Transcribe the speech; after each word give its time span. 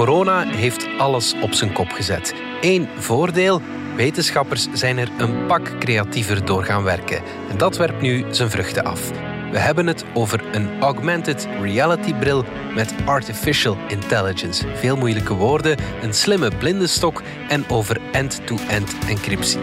Corona 0.00 0.46
heeft 0.46 0.88
alles 0.98 1.34
op 1.42 1.52
zijn 1.52 1.72
kop 1.72 1.90
gezet. 1.90 2.34
Eén 2.60 2.88
voordeel, 2.98 3.60
wetenschappers 3.96 4.68
zijn 4.72 4.98
er 4.98 5.08
een 5.18 5.46
pak 5.46 5.78
creatiever 5.78 6.44
door 6.44 6.64
gaan 6.64 6.82
werken. 6.82 7.22
En 7.50 7.58
dat 7.58 7.76
werpt 7.76 8.00
nu 8.00 8.24
zijn 8.30 8.50
vruchten 8.50 8.84
af. 8.84 9.10
We 9.50 9.58
hebben 9.58 9.86
het 9.86 10.04
over 10.14 10.44
een 10.52 10.80
augmented 10.80 11.48
reality 11.62 12.14
bril 12.14 12.44
met 12.74 12.94
artificial 13.04 13.76
intelligence. 13.88 14.68
Veel 14.74 14.96
moeilijke 14.96 15.34
woorden, 15.34 15.76
een 16.02 16.14
slimme 16.14 16.50
blindenstok 16.58 17.22
en 17.48 17.64
over 17.68 18.00
end-to-end 18.12 18.94
encryptie. 19.08 19.60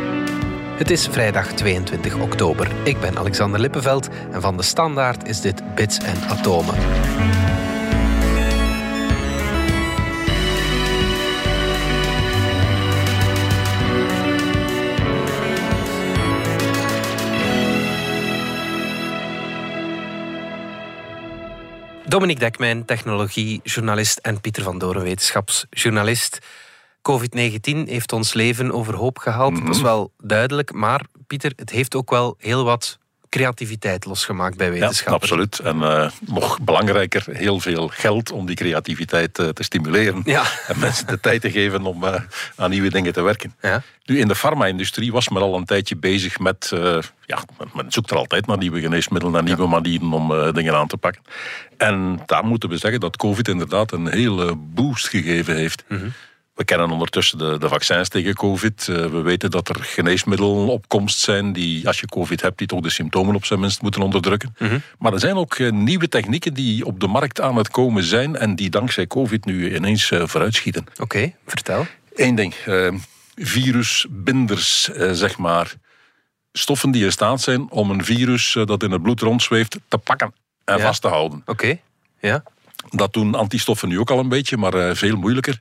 Het 0.77 0.91
is 0.91 1.07
vrijdag 1.07 1.53
22 1.53 2.15
oktober. 2.19 2.71
Ik 2.83 2.99
ben 2.99 3.17
Alexander 3.17 3.59
Lippenveld 3.59 4.09
en 4.31 4.41
van 4.41 4.57
de 4.57 4.63
Standaard 4.63 5.27
is 5.27 5.41
dit 5.41 5.75
Bits 5.75 5.97
en 5.97 6.17
Atomen. 6.29 6.75
Dominique 22.07 22.39
Dekmijn, 22.39 22.85
technologiejournalist 22.85 24.17
en 24.17 24.41
Pieter 24.41 24.63
van 24.63 24.77
Doren, 24.77 25.03
wetenschapsjournalist. 25.03 26.39
COVID-19 27.01 27.87
heeft 27.87 28.13
ons 28.13 28.33
leven 28.33 28.71
overhoop 28.71 29.17
gehaald, 29.17 29.55
dat 29.55 29.69
is 29.69 29.75
mhm. 29.75 29.85
wel 29.85 30.11
duidelijk. 30.17 30.73
Maar 30.73 31.05
Pieter, 31.27 31.53
het 31.55 31.69
heeft 31.69 31.95
ook 31.95 32.09
wel 32.09 32.35
heel 32.37 32.63
wat 32.63 32.99
creativiteit 33.37 34.05
losgemaakt 34.05 34.57
bij 34.57 34.71
wetenschappers. 34.71 35.29
Ja, 35.29 35.35
absoluut. 35.35 35.59
En 35.59 35.77
uh, 35.77 36.09
nog 36.19 36.59
belangrijker, 36.61 37.23
heel 37.31 37.59
veel 37.59 37.87
geld 37.87 38.31
om 38.31 38.45
die 38.45 38.55
creativiteit 38.55 39.39
uh, 39.39 39.49
te 39.49 39.63
stimuleren. 39.63 40.21
Ja. 40.25 40.43
En 40.67 40.79
mensen 40.79 41.07
de 41.07 41.19
tijd 41.19 41.41
te 41.41 41.51
geven 41.51 41.85
om 41.85 42.03
uh, 42.03 42.15
aan 42.55 42.69
nieuwe 42.69 42.89
dingen 42.89 43.13
te 43.13 43.21
werken. 43.21 43.55
Ja. 43.61 43.81
Nu, 44.05 44.19
in 44.19 44.27
de 44.27 44.35
farma-industrie 44.35 45.11
was 45.11 45.29
men 45.29 45.41
al 45.41 45.55
een 45.55 45.65
tijdje 45.65 45.95
bezig 45.95 46.39
met... 46.39 46.71
ja, 47.25 47.39
men 47.73 47.91
zoekt 47.91 48.11
er 48.11 48.17
altijd 48.17 48.45
naar 48.47 48.57
nieuwe 48.57 48.79
geneesmiddelen, 48.79 49.33
naar 49.33 49.43
nieuwe 49.43 49.67
manieren 49.67 50.11
om 50.11 50.53
dingen 50.53 50.75
aan 50.75 50.87
te 50.87 50.97
pakken. 50.97 51.21
En 51.77 52.19
daar 52.25 52.45
moeten 52.45 52.69
we 52.69 52.77
zeggen 52.77 52.99
dat 52.99 53.17
COVID 53.17 53.47
inderdaad 53.47 53.91
een 53.91 54.07
hele 54.07 54.55
boost 54.55 55.07
gegeven 55.07 55.55
heeft. 55.55 55.83
Mm 55.87 56.13
we 56.57 56.63
kennen 56.65 56.89
ondertussen 56.89 57.37
de, 57.37 57.57
de 57.57 57.69
vaccins 57.69 58.09
tegen 58.09 58.33
COVID. 58.33 58.87
Uh, 58.89 59.05
we 59.05 59.21
weten 59.21 59.51
dat 59.51 59.69
er 59.69 59.75
geneesmiddelen 59.79 60.67
op 60.67 60.87
komst 60.87 61.19
zijn 61.19 61.53
die, 61.53 61.87
als 61.87 61.99
je 61.99 62.05
COVID 62.05 62.41
hebt, 62.41 62.57
die 62.57 62.67
toch 62.67 62.79
de 62.79 62.89
symptomen 62.89 63.35
op 63.35 63.45
zijn 63.45 63.59
minst 63.59 63.81
moeten 63.81 64.01
onderdrukken. 64.01 64.55
Mm 64.57 64.81
Maar 64.99 65.13
er 65.13 65.19
zijn 65.19 65.35
ook 65.35 65.57
uh, 65.57 65.71
nieuwe 65.71 66.09
technieken 66.09 66.53
die 66.53 66.85
op 66.85 66.99
de 66.99 67.07
markt 67.07 67.41
aan 67.41 67.55
het 67.55 67.69
komen 67.69 68.03
zijn 68.03 68.35
en 68.35 68.55
die 68.55 68.69
dankzij 68.69 69.07
COVID 69.07 69.45
nu 69.45 69.75
ineens 69.75 70.11
uh, 70.11 70.27
vooruitschieten. 70.27 70.85
Oké, 70.99 71.33
vertel. 71.45 71.85
Eén 72.15 72.35
ding. 72.35 72.53
virusbinders, 73.35 74.89
zeg 75.11 75.37
maar. 75.37 75.73
Stoffen 76.51 76.91
die 76.91 77.03
in 77.03 77.11
staat 77.11 77.41
zijn 77.41 77.69
om 77.69 77.91
een 77.91 78.05
virus 78.05 78.57
dat 78.65 78.83
in 78.83 78.91
het 78.91 79.01
bloed 79.01 79.21
rondzweeft 79.21 79.79
te 79.87 79.97
pakken 79.97 80.33
en 80.65 80.79
vast 80.79 81.01
te 81.01 81.07
houden. 81.07 81.41
Oké, 81.45 81.79
ja. 82.19 82.43
Dat 82.89 83.13
doen 83.13 83.35
antistoffen 83.35 83.89
nu 83.89 83.99
ook 83.99 84.11
al 84.11 84.19
een 84.19 84.29
beetje, 84.29 84.57
maar 84.57 84.95
veel 84.95 85.15
moeilijker. 85.15 85.59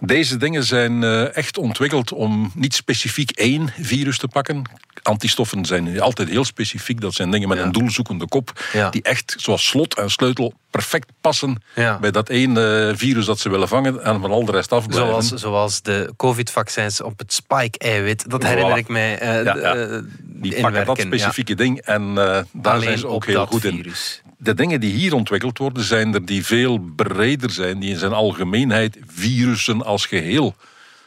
Deze 0.00 0.36
dingen 0.36 0.64
zijn 0.64 1.02
eh, 1.02 1.36
echt 1.36 1.58
ontwikkeld 1.58 2.12
om 2.12 2.52
niet 2.54 2.74
specifiek 2.74 3.30
één 3.30 3.72
virus 3.80 4.18
te 4.18 4.28
pakken. 4.28 4.62
Antistoffen 5.02 5.64
zijn 5.64 6.00
altijd 6.00 6.28
heel 6.28 6.44
specifiek. 6.44 7.00
Dat 7.00 7.14
zijn 7.14 7.30
dingen 7.30 7.48
met 7.48 7.58
een 7.58 7.72
doelzoekende 7.72 8.28
kop. 8.28 8.64
Die 8.90 9.02
echt, 9.02 9.34
zoals 9.38 9.66
slot 9.66 9.94
en 9.94 10.10
sleutel, 10.10 10.54
perfect 10.70 11.08
passen 11.20 11.62
bij 12.00 12.10
dat 12.10 12.28
één 12.28 12.54
virus 12.98 13.24
dat 13.24 13.38
ze 13.38 13.48
willen 13.48 13.68
vangen 13.68 14.02
en 14.02 14.20
van 14.20 14.30
al 14.30 14.44
de 14.44 14.52
rest 14.52 14.72
afblijven. 14.72 15.22
Zoals, 15.22 15.42
zoals 15.42 15.82
de 15.82 16.12
covid-vaccins 16.16 17.00
op 17.00 17.18
het 17.18 17.32
spike-eiwit. 17.32 18.30
Dat 18.30 18.42
herinner 18.42 18.76
ik 18.76 18.88
mij. 18.88 19.22
Uh, 19.22 19.44
ja, 19.44 20.02
Die 20.22 20.60
pakken 20.60 20.86
dat 20.86 21.00
specifieke 21.00 21.54
ding 21.54 21.80
en 21.80 22.14
daar 22.52 22.80
zijn 22.80 22.98
ze 22.98 23.06
ook 23.06 23.26
heel 23.26 23.46
goed 23.46 23.60
virus. 23.60 24.22
in 24.23 24.23
de 24.44 24.54
dingen 24.54 24.80
die 24.80 24.92
hier 24.92 25.14
ontwikkeld 25.14 25.58
worden, 25.58 25.84
zijn 25.84 26.14
er 26.14 26.26
die 26.26 26.44
veel 26.44 26.78
breder 26.96 27.50
zijn, 27.50 27.78
die 27.78 27.90
in 27.90 27.98
zijn 27.98 28.12
algemeenheid 28.12 28.98
virussen 29.06 29.84
als 29.84 30.06
geheel 30.06 30.54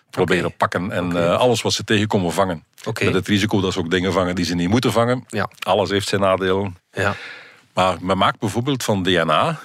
proberen 0.09 0.55
pakken 0.55 0.91
en 0.91 1.17
eh, 1.17 1.37
alles 1.37 1.61
wat 1.61 1.73
ze 1.73 1.83
tegenkomen 1.83 2.33
vangen. 2.33 2.63
Met 3.03 3.13
het 3.13 3.27
risico 3.27 3.61
dat 3.61 3.73
ze 3.73 3.79
ook 3.79 3.91
dingen 3.91 4.13
vangen 4.13 4.35
die 4.35 4.45
ze 4.45 4.55
niet 4.55 4.69
moeten 4.69 4.91
vangen. 4.91 5.23
Ja. 5.27 5.49
Alles 5.59 5.89
heeft 5.89 6.07
zijn 6.07 6.21
nadelen. 6.21 6.77
Ja. 6.91 7.15
Maar 7.73 7.97
men 8.01 8.17
maakt 8.17 8.39
bijvoorbeeld 8.39 8.83
van 8.83 9.03
DNA. 9.03 9.59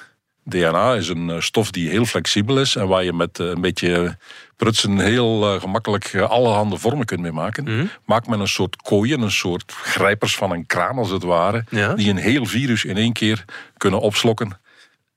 DNA 0.44 0.94
is 0.94 1.08
een 1.08 1.30
eh, 1.30 1.40
stof 1.40 1.70
die 1.70 1.90
heel 1.90 2.04
flexibel 2.04 2.58
is 2.58 2.76
en 2.76 2.88
waar 2.88 3.04
je 3.04 3.12
met 3.12 3.40
eh, 3.40 3.46
een 3.46 3.60
beetje 3.60 4.16
prutsen 4.56 4.98
heel 4.98 5.60
gemakkelijk 5.60 6.14
allerhande 6.16 6.76
vormen 6.78 7.06
kunt 7.06 7.20
mee 7.20 7.32
maken. 7.32 7.64
Mm 7.64 7.90
Maakt 8.04 8.26
men 8.26 8.40
een 8.40 8.48
soort 8.48 8.76
kooien, 8.76 9.20
een 9.20 9.30
soort 9.30 9.72
grijpers 9.72 10.36
van 10.36 10.50
een 10.50 10.66
kraan 10.66 10.98
als 10.98 11.10
het 11.10 11.22
ware, 11.22 11.64
die 11.94 12.10
een 12.10 12.16
heel 12.16 12.46
virus 12.46 12.84
in 12.84 12.96
één 12.96 13.12
keer 13.12 13.44
kunnen 13.76 14.00
opslokken 14.00 14.60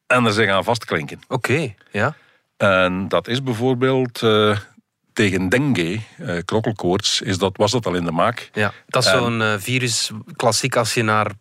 en 0.08 0.26
er 0.26 0.34
zich 0.34 0.50
aan 0.50 0.64
vastklinken. 0.64 1.20
Oké, 1.28 1.74
ja. 1.92 2.16
En 2.58 3.08
dat 3.08 3.28
is 3.28 3.44
bijvoorbeeld 3.44 4.22
uh, 4.22 4.58
tegen 5.14 5.50
dengue, 5.50 6.00
uh, 6.20 6.38
krokkelkoorts, 6.46 7.22
is 7.22 7.38
dat, 7.38 7.58
was 7.58 7.72
dat 7.72 7.86
al 7.86 7.94
in 7.94 8.06
de 8.06 8.12
maak. 8.12 8.50
Ja, 8.54 8.74
dat 8.88 9.04
is 9.04 9.10
zo'n 9.10 9.40
uh, 9.40 9.54
virus, 9.58 10.12
klassiek 10.36 10.76
als 10.76 10.94
je 10.94 11.04
naar 11.04 11.32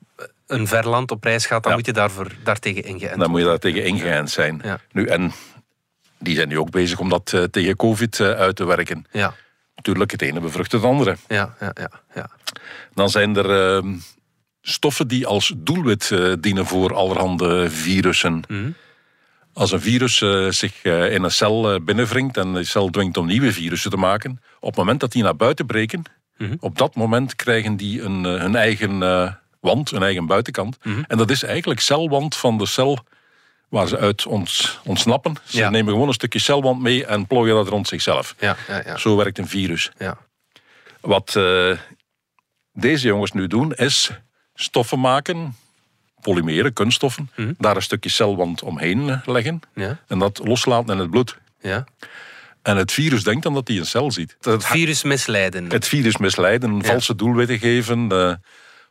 een 0.54 0.66
ver 0.66 0.88
land 0.88 1.10
op 1.10 1.24
reis 1.24 1.46
gaat, 1.46 1.62
dan 1.62 1.72
moet 1.72 1.86
je 1.86 1.92
daarvoor, 1.92 2.32
daartegen 2.44 2.84
ingeënt 2.84 3.18
Dan 3.18 3.30
moet 3.30 3.40
je 3.40 3.46
daar 3.46 3.58
tegen 3.58 3.84
ingeënt 3.84 4.30
zijn. 4.30 4.60
Ja. 4.64 4.78
Nu, 4.92 5.06
en 5.06 5.32
die 6.18 6.34
zijn 6.34 6.48
nu 6.48 6.58
ook 6.58 6.70
bezig 6.70 6.98
om 6.98 7.08
dat 7.08 7.48
tegen 7.50 7.76
covid 7.76 8.20
uit 8.20 8.56
te 8.56 8.64
werken. 8.64 9.04
Ja. 9.12 9.34
Natuurlijk, 9.74 10.10
het 10.10 10.22
ene 10.22 10.40
bevrucht 10.40 10.72
het 10.72 10.82
andere. 10.82 11.16
Ja, 11.28 11.54
ja, 11.60 11.72
ja. 11.74 11.90
ja. 12.14 12.30
Dan 12.94 13.10
zijn 13.10 13.36
er 13.36 13.76
ehm, 13.76 13.94
stoffen 14.60 15.08
die 15.08 15.26
als 15.26 15.52
doelwit 15.56 16.12
dienen 16.40 16.66
voor 16.66 16.94
allerhande 16.94 17.70
virussen. 17.70 18.42
Mm 18.48 18.74
als 19.56 19.72
een 19.72 19.80
virus 19.80 20.16
zich 20.48 20.84
in 20.84 21.22
een 21.22 21.30
cel 21.30 21.84
binnenwringt 21.84 22.36
en 22.36 22.52
de 22.52 22.64
cel 22.64 22.90
dwingt 22.90 23.16
om 23.16 23.26
nieuwe 23.26 23.52
virussen 23.52 23.90
te 23.90 23.96
maken, 23.96 24.40
op 24.60 24.68
het 24.68 24.76
moment 24.76 25.00
dat 25.00 25.12
die 25.12 25.22
naar 25.22 25.36
buiten 25.36 25.66
breken, 25.66 26.02
mm 26.36 26.56
op 26.60 26.78
dat 26.78 26.94
moment 26.94 27.36
krijgen 27.36 27.76
die 27.76 28.02
een, 28.02 28.24
hun 28.24 28.54
eigen 28.56 29.02
wand, 29.64 29.90
een 29.90 30.02
eigen 30.02 30.26
buitenkant. 30.26 30.78
Mm 30.82 31.04
En 31.08 31.16
dat 31.16 31.30
is 31.30 31.42
eigenlijk 31.42 31.80
celwand 31.80 32.36
van 32.36 32.58
de 32.58 32.66
cel 32.66 32.98
waar 33.68 33.88
ze 33.88 33.98
uit 33.98 34.26
ons, 34.26 34.80
ontsnappen. 34.84 35.34
Ze 35.44 35.58
ja. 35.58 35.70
nemen 35.70 35.92
gewoon 35.92 36.08
een 36.08 36.14
stukje 36.14 36.38
celwand 36.38 36.80
mee 36.80 37.06
en 37.06 37.26
plooien 37.26 37.54
dat 37.54 37.68
rond 37.68 37.88
zichzelf. 37.88 38.34
Ja, 38.38 38.56
ja, 38.68 38.82
ja. 38.86 38.96
Zo 38.96 39.16
werkt 39.16 39.38
een 39.38 39.48
virus. 39.48 39.90
Ja. 39.98 40.18
Wat 41.00 41.32
deze 42.72 43.06
jongens 43.06 43.32
nu 43.32 43.46
doen, 43.46 43.72
is 43.72 44.10
stoffen 44.54 45.00
maken 45.00 45.54
polymeren, 46.24 46.72
kunststoffen, 46.72 47.30
mhm. 47.36 47.52
daar 47.58 47.76
een 47.76 47.82
stukje 47.82 48.10
celwand 48.10 48.62
omheen 48.62 49.10
eh, 49.10 49.18
leggen 49.24 49.60
en 50.06 50.18
dat 50.18 50.40
loslaten 50.44 50.94
in 50.94 51.00
het 51.00 51.10
bloed. 51.10 51.38
Ja. 51.60 51.84
En 52.62 52.76
het 52.76 52.92
virus 52.92 53.22
denkt 53.22 53.42
dan 53.42 53.54
dat 53.54 53.68
hij 53.68 53.76
een 53.76 53.86
cel 53.86 54.12
ziet. 54.12 54.36
Het 54.40 54.64
virus 54.64 55.02
misleiden. 55.02 55.70
Het 55.70 55.88
virus 55.88 56.16
misleiden, 56.16 56.70
een 56.70 56.84
valse 56.84 57.14
doelwitten 57.14 57.58
geven. 57.58 58.12
Uh, 58.12 58.34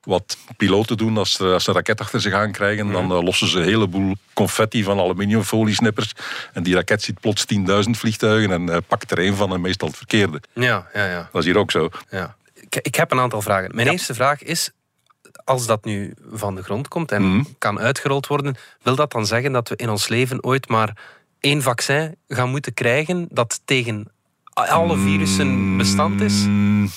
wat 0.03 0.37
piloten 0.57 0.97
doen 0.97 1.17
als 1.17 1.31
ze, 1.31 1.43
als 1.43 1.63
ze 1.63 1.69
een 1.69 1.75
raket 1.75 1.99
achter 1.99 2.21
zich 2.21 2.33
aan 2.33 2.51
krijgen, 2.51 2.91
dan 2.91 3.05
mhm. 3.05 3.15
eh, 3.15 3.23
lossen 3.23 3.47
ze 3.47 3.59
een 3.59 3.65
heleboel 3.65 4.15
confetti 4.33 4.83
van 4.83 4.99
aluminiumfoliesnippers. 4.99 6.13
En 6.53 6.63
die 6.63 6.75
raket 6.75 7.01
ziet 7.01 7.19
plots 7.19 7.45
10.000 7.85 7.89
vliegtuigen 7.89 8.51
en 8.51 8.69
uh, 8.69 8.77
pakt 8.87 9.11
er 9.11 9.19
een 9.19 9.35
van 9.35 9.53
en 9.53 9.61
meestal 9.61 9.87
het 9.87 9.97
verkeerde. 9.97 10.41
Ja, 10.53 10.87
ja, 10.93 11.05
ja. 11.05 11.29
Dat 11.31 11.41
is 11.41 11.47
hier 11.47 11.57
ook 11.57 11.71
zo. 11.71 11.89
Ja. 12.09 12.35
Ik, 12.53 12.75
ik 12.75 12.95
heb 12.95 13.11
een 13.11 13.19
aantal 13.19 13.41
vragen. 13.41 13.75
Mijn 13.75 13.87
eerste 13.87 14.13
vraag 14.13 14.43
is: 14.43 14.71
als 15.43 15.65
dat 15.65 15.85
nu 15.85 16.13
van 16.31 16.55
de 16.55 16.63
grond 16.63 16.87
komt 16.87 17.11
en 17.11 17.35
mhm. 17.35 17.43
kan 17.57 17.79
uitgerold 17.79 18.27
worden, 18.27 18.55
wil 18.81 18.95
dat 18.95 19.11
dan 19.11 19.25
zeggen 19.25 19.51
dat 19.51 19.69
we 19.69 19.75
in 19.75 19.89
ons 19.89 20.07
leven 20.07 20.43
ooit 20.43 20.67
maar 20.69 20.97
één 21.39 21.61
vaccin 21.61 22.15
gaan 22.27 22.49
moeten 22.49 22.73
krijgen 22.73 23.27
dat 23.29 23.61
tegen 23.65 24.11
alle 24.53 24.97
virussen 24.97 25.77
bestand 25.77 26.21
is? 26.21 26.45
Mm, 26.45 26.89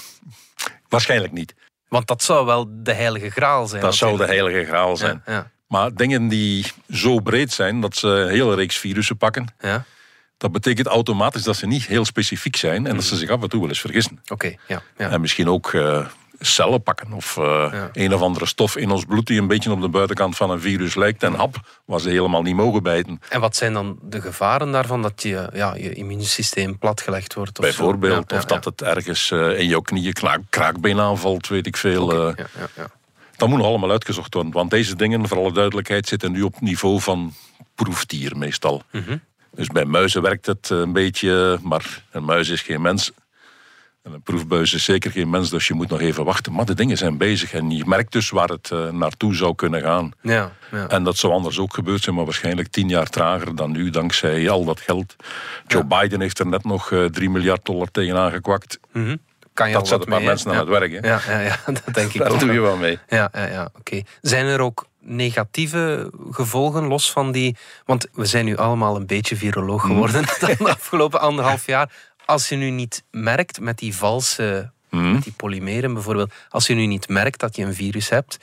waarschijnlijk 0.88 1.32
niet. 1.32 1.54
Want 1.96 2.08
dat 2.08 2.22
zou 2.22 2.46
wel 2.46 2.66
de 2.82 2.92
heilige 2.92 3.30
graal 3.30 3.66
zijn. 3.66 3.82
Dat 3.82 3.94
zou 3.94 4.16
de 4.16 4.24
heilige 4.24 4.64
graal 4.64 4.96
zijn. 4.96 5.22
Ja, 5.26 5.50
Maar 5.68 5.94
dingen 5.94 6.28
die 6.28 6.66
zo 6.90 7.20
breed 7.20 7.52
zijn 7.52 7.80
dat 7.80 7.96
ze 7.96 8.08
een 8.08 8.28
hele 8.28 8.54
reeks 8.54 8.78
virussen 8.78 9.16
pakken. 9.16 9.54
Ja. 9.60 9.84
Dat 10.36 10.52
betekent 10.52 10.86
automatisch 10.86 11.42
dat 11.42 11.56
ze 11.56 11.66
niet 11.66 11.86
heel 11.86 12.04
specifiek 12.04 12.56
zijn 12.56 12.86
en 12.86 12.94
dat 12.94 13.04
ze 13.04 13.12
mhm. 13.12 13.20
zich 13.20 13.30
af 13.30 13.42
en 13.42 13.48
toe 13.48 13.60
wel 13.60 13.68
eens 13.68 13.80
vergissen. 13.80 14.20
Oké, 14.28 14.54
ja, 14.66 14.82
ja, 14.96 15.10
En 15.10 15.20
misschien 15.20 15.48
ook 15.48 15.72
uh, 15.72 16.06
cellen 16.40 16.82
pakken 16.82 17.12
of 17.12 17.36
uh, 17.36 17.72
een 17.92 18.14
of 18.14 18.20
andere 18.20 18.46
stof 18.46 18.76
in 18.76 18.90
ons 18.90 19.04
bloed 19.04 19.26
die 19.26 19.40
een 19.40 19.46
beetje 19.46 19.70
op 19.70 19.80
de 19.80 19.88
buitenkant 19.88 20.36
van 20.36 20.50
een 20.50 20.60
virus 20.60 20.94
lijkt 20.94 21.22
en 21.22 21.34
hap, 21.34 21.56
waar 21.84 22.00
ze 22.00 22.08
helemaal 22.08 22.42
niet 22.42 22.54
mogen 22.54 22.82
bijten. 22.82 23.20
En 23.28 23.40
wat 23.40 23.56
zijn 23.56 23.72
dan 23.72 23.98
de 24.02 24.20
gevaren 24.20 24.72
daarvan 24.72 25.02
dat 25.02 25.22
je, 25.22 25.50
ja, 25.52 25.74
je 25.74 25.92
immuunsysteem 25.92 26.78
platgelegd 26.78 27.34
wordt? 27.34 27.58
Of 27.58 27.64
Bijvoorbeeld, 27.64 28.32
of 28.32 28.44
dat 28.44 28.64
het 28.64 28.82
ergens 28.82 29.30
uh, 29.30 29.58
in 29.58 29.66
jouw 29.66 29.80
knieën 29.80 30.12
kraak, 30.12 30.40
kraakbeen 30.50 31.00
aanvalt, 31.00 31.48
weet 31.48 31.66
ik 31.66 31.76
veel. 31.76 32.04
Okay. 32.04 32.28
Uh, 32.78 32.84
dat 33.36 33.48
moet 33.48 33.58
nog 33.58 33.66
allemaal 33.66 33.90
uitgezocht 33.90 34.34
worden, 34.34 34.52
want 34.52 34.70
deze 34.70 34.96
dingen, 34.96 35.28
voor 35.28 35.38
alle 35.38 35.52
duidelijkheid, 35.52 36.08
zitten 36.08 36.32
nu 36.32 36.42
op 36.42 36.60
niveau 36.60 37.00
van 37.00 37.34
proefdier 37.74 38.36
meestal. 38.36 38.82
Mm 38.92 39.20
Dus 39.54 39.66
bij 39.66 39.84
muizen 39.84 40.22
werkt 40.22 40.46
het 40.46 40.70
een 40.70 40.92
beetje, 40.92 41.58
maar 41.62 42.04
een 42.10 42.24
muis 42.24 42.48
is 42.48 42.62
geen 42.62 42.82
mens. 42.82 43.12
En 44.06 44.12
een 44.12 44.22
proefbuis 44.22 44.74
is 44.74 44.84
zeker 44.84 45.10
geen 45.10 45.30
mens, 45.30 45.50
dus 45.50 45.66
je 45.66 45.74
moet 45.74 45.88
nog 45.88 46.00
even 46.00 46.24
wachten. 46.24 46.52
Maar 46.52 46.64
de 46.64 46.74
dingen 46.74 46.96
zijn 46.96 47.18
bezig 47.18 47.52
en 47.52 47.70
je 47.70 47.84
merkt 47.86 48.12
dus 48.12 48.30
waar 48.30 48.48
het 48.48 48.70
uh, 48.72 48.90
naartoe 48.90 49.34
zou 49.34 49.54
kunnen 49.54 49.82
gaan. 49.82 50.12
Ja, 50.22 50.52
ja, 50.70 50.88
En 50.88 51.04
dat 51.04 51.16
zou 51.16 51.32
anders 51.32 51.58
ook 51.58 51.74
gebeurd 51.74 52.02
zijn, 52.02 52.14
maar 52.14 52.24
waarschijnlijk 52.24 52.68
tien 52.68 52.88
jaar 52.88 53.08
trager 53.08 53.56
dan 53.56 53.70
nu, 53.70 53.90
dankzij 53.90 54.50
al 54.50 54.64
dat 54.64 54.80
geld. 54.80 55.16
Joe 55.66 55.84
Biden 55.84 56.20
heeft 56.20 56.38
er 56.38 56.46
net 56.46 56.64
nog 56.64 56.90
uh, 56.90 57.04
3 57.04 57.30
miljard 57.30 57.64
dollar 57.64 57.90
tegenaan 57.90 58.30
gekwakt. 58.30 58.78
Mm 58.92 59.04
-hmm. 59.04 59.18
Kan 59.54 59.68
je 59.68 59.74
dat 59.74 59.88
zet 59.88 60.00
een 60.00 60.06
paar 60.06 60.22
mensen 60.22 60.50
aan 60.50 60.58
het 60.58 60.68
werk. 60.68 60.92
Hè? 60.92 61.08
Ja, 61.08 61.20
ja, 61.28 61.40
ja, 61.40 61.58
dat 61.84 61.94
denk 61.94 62.12
ik 62.12 62.20
Daar 62.20 62.30
ook. 62.30 62.40
doe 62.40 62.52
je 62.52 62.60
wel 62.60 62.76
mee. 62.76 62.98
Ja, 63.08 63.30
ja, 63.32 63.46
ja 63.46 63.68
oké. 63.78 64.02
Zijn 64.20 64.46
er 64.46 64.60
ook 64.60 64.86
negatieve 65.00 66.10
gevolgen 66.30 66.86
los 66.86 67.12
van 67.12 67.32
die... 67.32 67.56
Want 67.84 68.06
we 68.12 68.26
zijn 68.26 68.44
nu 68.44 68.56
allemaal 68.56 68.96
een 68.96 69.06
beetje 69.06 69.36
viroloog 69.36 69.82
geworden 69.82 70.22
de 70.40 70.56
afgelopen 70.58 71.20
anderhalf 71.20 71.66
jaar. 71.66 71.90
Als 72.26 72.48
je 72.48 72.56
nu 72.56 72.70
niet 72.70 73.02
merkt 73.10 73.60
met 73.60 73.78
die 73.78 73.94
valse, 73.96 74.70
Mhm. 74.90 75.12
met 75.12 75.22
die 75.22 75.32
polymeren 75.32 75.94
bijvoorbeeld, 75.94 76.32
als 76.48 76.66
je 76.66 76.74
nu 76.74 76.86
niet 76.86 77.08
merkt 77.08 77.40
dat 77.40 77.56
je 77.56 77.64
een 77.64 77.74
virus 77.74 78.08
hebt, 78.08 78.36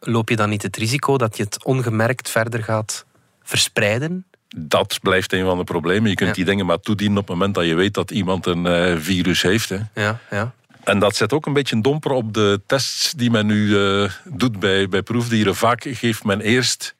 loop 0.00 0.28
je 0.28 0.36
dan 0.36 0.48
niet 0.48 0.62
het 0.62 0.76
risico 0.76 1.16
dat 1.18 1.36
je 1.36 1.42
het 1.42 1.64
ongemerkt 1.64 2.30
verder 2.30 2.62
gaat 2.64 3.04
verspreiden? 3.42 4.24
Dat 4.56 4.98
blijft 5.02 5.32
een 5.32 5.44
van 5.44 5.58
de 5.58 5.64
problemen. 5.64 6.08
Je 6.10 6.14
kunt 6.16 6.28
Ja. 6.28 6.34
die 6.34 6.44
dingen 6.44 6.66
maar 6.66 6.80
toedienen 6.80 7.18
op 7.18 7.28
het 7.28 7.36
moment 7.36 7.54
dat 7.54 7.64
je 7.66 7.74
weet 7.74 7.94
dat 7.94 8.10
iemand 8.10 8.46
een 8.46 8.66
eh, 8.66 8.96
virus 8.98 9.42
heeft. 9.42 9.68
Hè. 9.68 9.78
Ja, 9.94 10.18
ja. 10.30 10.52
En 10.84 10.98
dat 10.98 11.16
zet 11.16 11.32
ook 11.32 11.46
een 11.46 11.52
beetje 11.52 11.76
een 11.76 11.82
domper 11.82 12.10
op 12.10 12.34
de 12.34 12.60
tests 12.66 13.12
die 13.12 13.30
men 13.30 13.46
nu 13.46 13.78
eh, 13.78 14.10
doet 14.24 14.60
bij, 14.60 14.88
bij 14.88 15.02
proefdieren. 15.02 15.56
Vaak 15.56 15.84
geeft 15.88 16.24
men 16.24 16.40
eerst 16.40 16.94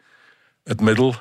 het 0.65 0.81
middel 0.81 1.15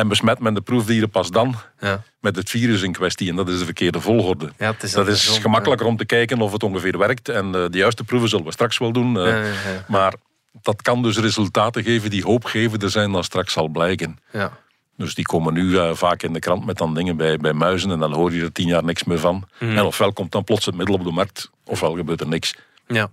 en 0.00 0.08
besmet 0.08 0.38
men 0.38 0.54
de 0.54 0.60
proefdieren 0.60 1.10
pas 1.10 1.30
dan 1.30 1.54
ja. 1.80 2.02
met 2.20 2.36
het 2.36 2.50
virus 2.50 2.82
in 2.82 2.92
kwestie. 2.92 3.28
En 3.30 3.36
dat 3.36 3.48
is 3.48 3.58
de 3.58 3.64
verkeerde 3.64 4.00
volgorde. 4.00 4.52
ja 4.58 4.70
het 4.70 4.82
is 4.82 4.92
Dat 4.92 5.08
is 5.08 5.38
gemakkelijker 5.38 5.86
om 5.86 5.96
te 5.96 6.04
kijken 6.04 6.40
of 6.40 6.52
het 6.52 6.62
ongeveer 6.62 6.98
werkt. 6.98 7.28
En 7.28 7.44
eh, 7.54 7.64
de 7.70 7.78
juiste 7.78 8.04
proeven 8.04 8.28
zullen 8.28 8.44
we 8.44 8.52
straks 8.52 8.78
wel 8.78 8.92
doen. 8.92 9.18
eh. 9.18 9.44
Maar 9.88 10.14
dat 10.62 10.82
kan 10.82 11.02
dus 11.02 11.18
resultaten 11.18 11.82
geven 11.82 12.10
die 12.10 12.22
hoopgevender 12.24 12.90
zijn 12.90 13.12
dan 13.12 13.24
straks 13.24 13.52
zal 13.52 13.68
blijken. 13.68 14.18
Ja. 14.32 14.58
Dus 14.96 15.14
die 15.14 15.24
komen 15.24 15.52
nu 15.52 15.78
eh, 15.78 15.94
vaak 15.94 16.22
in 16.22 16.32
de 16.32 16.38
krant 16.38 16.66
met 16.66 16.78
dan 16.78 16.94
dingen 16.94 17.16
bij, 17.16 17.36
bij 17.36 17.52
muizen 17.52 17.90
en 17.90 17.98
dan 17.98 18.12
hoor 18.14 18.32
je 18.32 18.42
er 18.42 18.52
tien 18.52 18.66
jaar 18.68 18.84
niks 18.84 19.04
meer 19.04 19.18
van. 19.18 19.48
Mhm. 19.58 19.76
En 19.76 19.84
ofwel 19.84 20.12
komt 20.12 20.32
dan 20.32 20.44
plots 20.44 20.66
het 20.66 20.74
middel 20.74 20.94
op 20.94 21.04
de 21.04 21.10
markt, 21.10 21.50
ofwel 21.64 21.96
gebeurt 21.96 22.20
er 22.20 22.28
niks. 22.28 22.54
ja. 22.86 23.10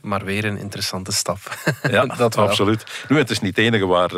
Maar 0.00 0.24
weer 0.24 0.44
een 0.44 0.58
interessante 0.58 1.12
stap. 1.12 1.38
Ja, 1.90 2.06
dat 2.16 2.36
absoluut. 2.36 3.04
Nu, 3.08 3.18
het 3.18 3.30
is 3.30 3.40
niet 3.40 3.56
het 3.56 3.64
enige 3.64 3.86
waar 3.86 4.10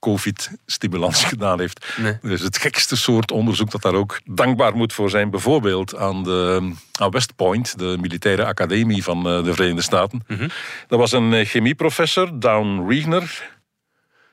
COVID 0.00 0.50
stimulans 0.66 1.24
gedaan 1.34 1.60
heeft. 1.60 1.86
Nee. 1.96 2.18
Is 2.22 2.42
het 2.42 2.58
gekste 2.58 2.96
soort 2.96 3.30
onderzoek 3.30 3.70
dat 3.70 3.82
daar 3.82 3.94
ook 3.94 4.20
dankbaar 4.24 4.76
moet 4.76 4.92
voor 4.92 5.10
zijn. 5.10 5.30
Bijvoorbeeld 5.30 5.96
aan, 5.96 6.22
de, 6.22 6.72
aan 6.92 7.10
West 7.10 7.36
Point, 7.36 7.78
de 7.78 7.96
militaire 8.00 8.44
academie 8.44 9.02
van 9.02 9.28
eh, 9.28 9.44
de 9.44 9.54
Verenigde 9.54 9.82
Staten. 9.82 10.24
Mhm. 10.26 10.48
Dat 10.88 10.98
was 10.98 11.12
een 11.12 11.32
eh, 11.34 11.46
chemieprofessor, 11.46 12.40
Down 12.40 12.88
Reigner. 12.88 13.56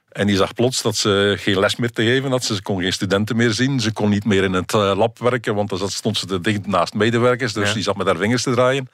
En 0.09 0.27
die 0.27 0.35
zag 0.35 0.53
plots 0.53 0.81
dat 0.81 0.95
ze 0.95 1.35
geen 1.39 1.59
les 1.59 1.75
meer 1.75 1.91
te 1.91 2.03
geven 2.03 2.31
had. 2.31 2.44
Ze 2.44 2.62
kon 2.62 2.81
geen 2.81 2.94
studenten 2.94 3.35
meer 3.35 3.51
zien. 3.51 3.79
Ze 3.79 3.94
kon 3.94 4.09
niet 4.09 4.25
meer 4.25 4.44
in 4.44 4.53
het 4.53 4.73
eh, 4.73 4.91
lab 4.95 5.19
werken, 5.19 5.56
want 5.56 5.69
dan 5.69 5.89
stond 5.89 6.17
ze 6.17 6.25
te 6.25 6.39
dicht 6.41 6.67
naast 6.67 6.94
medewerkers. 6.94 7.53
Dus 7.53 7.67
Ja. 7.67 7.73
die 7.73 7.83
zat 7.83 7.97
met 7.97 8.07
haar 8.07 8.17
vingers 8.17 8.44
te 8.44 8.51
draaien. 8.51 8.89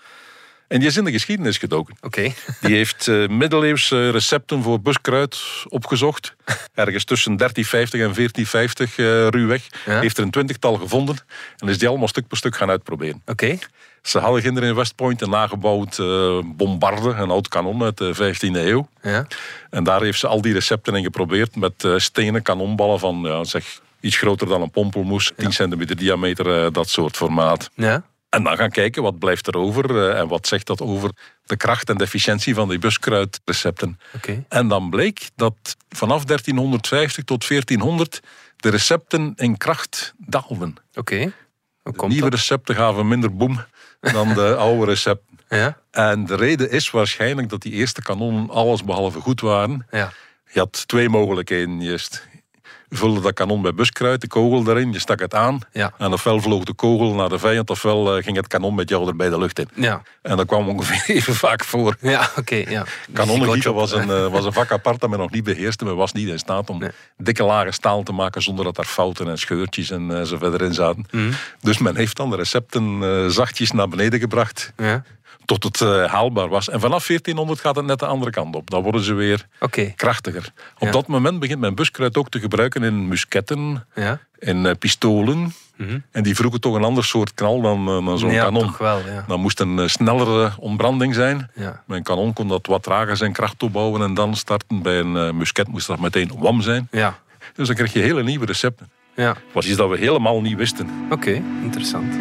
En 0.71 0.79
die 0.79 0.87
is 0.87 0.97
in 0.97 1.03
de 1.03 1.11
geschiedenis 1.11 1.57
gedoken. 1.57 1.95
Oké. 2.01 2.21
Die 2.61 2.75
heeft 2.75 3.07
eh, 3.07 3.27
middeleeuwse 3.27 4.09
recepten 4.09 4.63
voor 4.63 4.81
buskruid 4.81 5.41
opgezocht. 5.67 6.35
Ergens 6.73 7.03
tussen 7.03 7.37
1350 7.37 7.99
en 7.99 8.13
1450 8.13 8.97
eh 8.97 9.27
ruwweg. 9.27 9.67
Ja. 9.85 9.99
Heeft 9.99 10.17
er 10.17 10.23
een 10.23 10.31
twintigtal 10.31 10.75
gevonden. 10.75 11.17
En 11.57 11.67
is 11.67 11.77
die 11.77 11.87
allemaal 11.87 12.07
stuk 12.07 12.27
per 12.27 12.37
stuk 12.37 12.55
gaan 12.55 12.69
uitproberen. 12.69 13.21
Oké. 13.25 13.57
Ze 14.01 14.19
hadden 14.19 14.41
kinderen 14.41 14.69
in 14.69 14.75
West 14.75 14.95
Point 14.95 15.21
een 15.21 15.29
nagebouwd 15.29 15.99
eh, 15.99 16.39
bombarde, 16.45 17.09
een 17.09 17.29
oud 17.29 17.47
kanon 17.47 17.83
uit 17.83 17.97
de 17.97 18.15
15e 18.15 18.55
eeuw. 18.55 18.87
Ja. 19.01 19.27
En 19.69 19.83
daar 19.83 20.01
heeft 20.01 20.19
ze 20.19 20.27
al 20.27 20.41
die 20.41 20.53
recepten 20.53 20.95
in 20.95 21.03
geprobeerd 21.03 21.55
met 21.55 21.87
stenen 21.97 22.41
kanonballen 22.41 22.99
van 22.99 23.21
ja, 23.23 23.43
zeg, 23.43 23.79
iets 23.99 24.17
groter 24.17 24.47
dan 24.47 24.61
een 24.61 24.71
pompelmoes, 24.71 25.31
10 25.37 25.51
centimeter 25.51 25.95
diameter, 25.95 26.73
dat 26.73 26.89
soort 26.89 27.15
formaat. 27.17 27.69
Ja. 27.73 28.03
En 28.31 28.43
dan 28.43 28.57
gaan 28.57 28.69
kijken 28.69 29.03
wat 29.03 29.19
blijft 29.19 29.47
er 29.47 29.55
over 29.55 30.09
eh, 30.09 30.19
en 30.19 30.27
wat 30.27 30.47
zegt 30.47 30.67
dat 30.67 30.81
over 30.81 31.11
de 31.45 31.57
kracht 31.57 31.89
en 31.89 31.97
de 31.97 32.03
efficiëntie 32.03 32.53
van 32.53 32.69
die 32.69 32.79
buskruidrecepten. 32.79 33.99
Oké. 34.15 34.43
En 34.49 34.67
dan 34.67 34.89
bleek 34.89 35.29
dat 35.35 35.77
vanaf 35.89 36.23
1350 36.25 37.23
tot 37.23 37.47
1400 37.47 38.19
de 38.57 38.69
recepten 38.69 39.33
in 39.35 39.57
kracht 39.57 40.13
daalden. 40.17 40.75
Oké. 40.93 41.33
Komt 41.83 42.11
nieuwe 42.11 42.29
dat? 42.29 42.39
recepten 42.39 42.75
gaven 42.75 43.07
minder 43.07 43.35
boem 43.35 43.63
dan 43.99 44.33
de 44.33 44.55
oude 44.65 44.85
recepten. 44.85 45.39
Ja. 45.49 45.77
En 45.91 46.25
de 46.25 46.35
reden 46.35 46.71
is 46.71 46.89
waarschijnlijk 46.89 47.49
dat 47.49 47.61
die 47.61 47.71
eerste 47.71 48.01
kanonnen 48.01 48.49
alles 48.49 48.83
behalve 48.83 49.19
goed 49.19 49.41
waren. 49.41 49.87
Ja. 49.91 50.13
Je 50.51 50.59
had 50.59 50.87
twee 50.87 51.09
mogelijkheden. 51.09 51.81
Vulde 52.93 53.21
dat 53.21 53.33
kanon 53.33 53.61
bij 53.61 53.73
buskruid, 53.73 54.21
de 54.21 54.27
kogel 54.27 54.69
erin, 54.71 54.91
je 54.91 54.99
stak 54.99 55.19
het 55.19 55.33
aan. 55.33 55.59
Ja. 55.71 55.93
En 55.97 56.13
ofwel 56.13 56.39
vloog 56.41 56.63
de 56.63 56.73
kogel 56.73 57.13
naar 57.13 57.29
de 57.29 57.39
vijand, 57.39 57.69
ofwel 57.69 58.17
eh, 58.17 58.23
ging 58.23 58.35
het 58.37 58.47
kanon 58.47 58.75
met 58.75 58.89
jou 58.89 59.07
er 59.07 59.15
bij 59.15 59.29
de 59.29 59.37
lucht 59.37 59.59
in. 59.59 59.67
Ja. 59.75 60.01
En 60.21 60.37
dat 60.37 60.45
kwam 60.45 60.69
ongeveer 60.69 61.03
even 61.15 61.35
vaak 61.35 61.63
voor. 61.63 61.95
Ja, 62.01 62.29
oké. 62.37 62.55
ja. 62.55 62.85
Kanonnengieten 63.13 63.73
was 63.73 63.91
een, 63.91 64.09
eh, 64.09 64.27
was 64.27 64.45
een 64.45 64.53
vak 64.53 64.71
apart 64.71 64.99
dat 64.99 65.09
men 65.09 65.19
nog 65.19 65.31
niet 65.31 65.43
beheerste. 65.43 65.85
Men 65.85 65.95
was 65.95 66.11
niet 66.13 66.27
in 66.27 66.39
staat 66.39 66.69
om 66.69 66.79
Nee. 66.79 66.89
dikke 67.17 67.43
lagen 67.43 67.73
staal 67.73 68.03
te 68.03 68.11
maken 68.11 68.41
zonder 68.41 68.65
dat 68.65 68.75
daar 68.75 68.85
fouten 68.85 69.27
en 69.27 69.37
scheurtjes 69.37 69.89
en 69.91 70.17
eh, 70.17 70.23
zo 70.23 70.37
verder 70.37 70.61
in 70.61 70.73
zaten. 70.73 71.05
Mhm. 71.11 71.31
Dus 71.61 71.77
men 71.77 71.95
heeft 71.95 72.15
dan 72.15 72.29
de 72.29 72.35
recepten 72.35 72.99
zachtjes 73.31 73.71
naar 73.71 73.87
beneden 73.87 74.19
gebracht 74.19 74.73
Ja. 74.77 75.03
Tot 75.45 75.63
het 75.63 75.81
eh, 75.81 76.05
haalbaar 76.05 76.49
was. 76.49 76.69
En 76.69 76.79
vanaf 76.79 77.05
1400 77.07 77.59
gaat 77.59 77.75
het 77.75 77.85
net 77.85 77.99
de 77.99 78.05
andere 78.05 78.31
kant 78.31 78.55
op. 78.55 78.69
Dan 78.69 78.83
worden 78.83 79.01
ze 79.01 79.13
weer 79.13 79.47
krachtiger. 79.95 80.51
Op 80.79 80.87
Ja. 80.87 80.91
dat 80.91 81.07
moment 81.07 81.39
begint 81.39 81.59
men 81.59 81.75
buskruid 81.75 82.17
ook 82.17 82.29
te 82.29 82.39
gebruiken 82.39 82.83
in 82.83 83.07
musketten, 83.07 83.85
Ja. 83.95 84.19
in 84.39 84.65
eh, 84.65 84.71
pistolen. 84.79 85.53
Mhm. 85.75 85.99
En 86.11 86.23
die 86.23 86.35
vroegen 86.35 86.61
toch 86.61 86.75
een 86.75 86.83
ander 86.83 87.03
soort 87.03 87.33
knal 87.33 87.61
dan, 87.61 87.87
eh, 87.87 88.05
dan 88.05 88.19
zo'n 88.19 88.31
ja, 88.31 88.43
kanon. 88.43 88.61
toch 88.61 88.77
wel. 88.77 89.01
Dan 89.27 89.39
moest 89.39 89.59
een 89.59 89.89
snellere 89.89 90.51
ontbranding 90.57 91.13
zijn. 91.15 91.51
Mijn 91.85 92.03
kanon 92.03 92.33
kon 92.33 92.47
dat 92.47 92.65
wat 92.67 92.83
trager 92.83 93.17
zijn 93.17 93.31
kracht 93.33 93.63
opbouwen 93.63 94.01
en 94.01 94.13
dan 94.13 94.35
starten. 94.35 94.81
Bij 94.81 94.99
een 94.99 95.37
musket 95.37 95.67
moest 95.67 95.87
dat 95.87 95.99
meteen 95.99 96.31
wam 96.37 96.61
zijn. 96.61 96.87
Ja. 96.91 97.19
Dus 97.55 97.67
dan 97.67 97.75
kreeg 97.75 97.93
je 97.93 97.99
hele 97.99 98.23
nieuwe 98.23 98.45
recepten. 98.45 98.89
Ja. 99.15 99.35
was 99.53 99.65
iets 99.67 99.77
dat 99.77 99.89
we 99.89 99.97
helemaal 99.97 100.41
niet 100.41 100.55
wisten. 100.57 100.89
Oké, 101.09 101.41
interessant. 101.63 102.13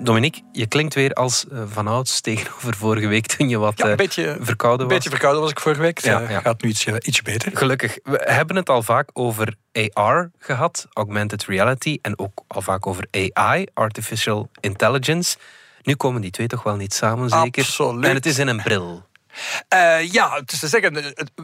Dominique, 0.00 0.42
je 0.52 0.66
klinkt 0.66 0.94
weer 0.94 1.12
als 1.12 1.44
uh, 1.52 1.62
vanouds 1.66 2.20
tegenover 2.20 2.76
vorige 2.76 3.06
week 3.06 3.26
toen 3.26 3.48
je 3.48 3.58
wat 3.58 3.78
Ja, 3.78 3.88
een 3.88 3.96
beetje, 3.96 4.36
verkouden 4.40 4.78
was. 4.78 4.80
Een 4.80 4.94
beetje 4.94 5.10
verkouden 5.10 5.42
was 5.42 5.50
ik 5.50 5.60
vorige 5.60 5.80
week. 5.80 5.98
Ja, 5.98 6.20
Ja, 6.20 6.30
ja. 6.30 6.40
Gaat 6.40 6.62
nu 6.62 6.68
iets, 6.68 6.86
ietsje 6.86 7.22
beter. 7.22 7.56
Gelukkig. 7.56 7.98
We 8.02 8.20
hebben 8.24 8.56
het 8.56 8.68
al 8.68 8.82
vaak 8.82 9.10
over 9.12 9.54
AR 9.92 10.30
gehad, 10.38 10.86
augmented 10.92 11.44
reality, 11.44 11.98
en 12.02 12.18
ook 12.18 12.44
al 12.46 12.62
vaak 12.62 12.86
over 12.86 13.06
AI, 13.10 13.66
artificial 13.74 14.50
intelligence. 14.60 15.36
Nu 15.82 15.94
komen 15.94 16.20
die 16.20 16.30
twee 16.30 16.46
toch 16.46 16.62
wel 16.62 16.76
niet 16.76 16.94
samen, 16.94 17.28
zeker? 17.28 17.62
Absoluut. 17.62 18.04
En 18.04 18.14
het 18.14 18.26
is 18.26 18.38
in 18.38 18.48
een 18.48 18.62
bril. 18.62 19.06
Uh, 19.74 20.12
ja, 20.12 20.34
het 20.34 20.52
is 20.52 20.58
te 20.58 20.68
zeggen, 20.68 20.92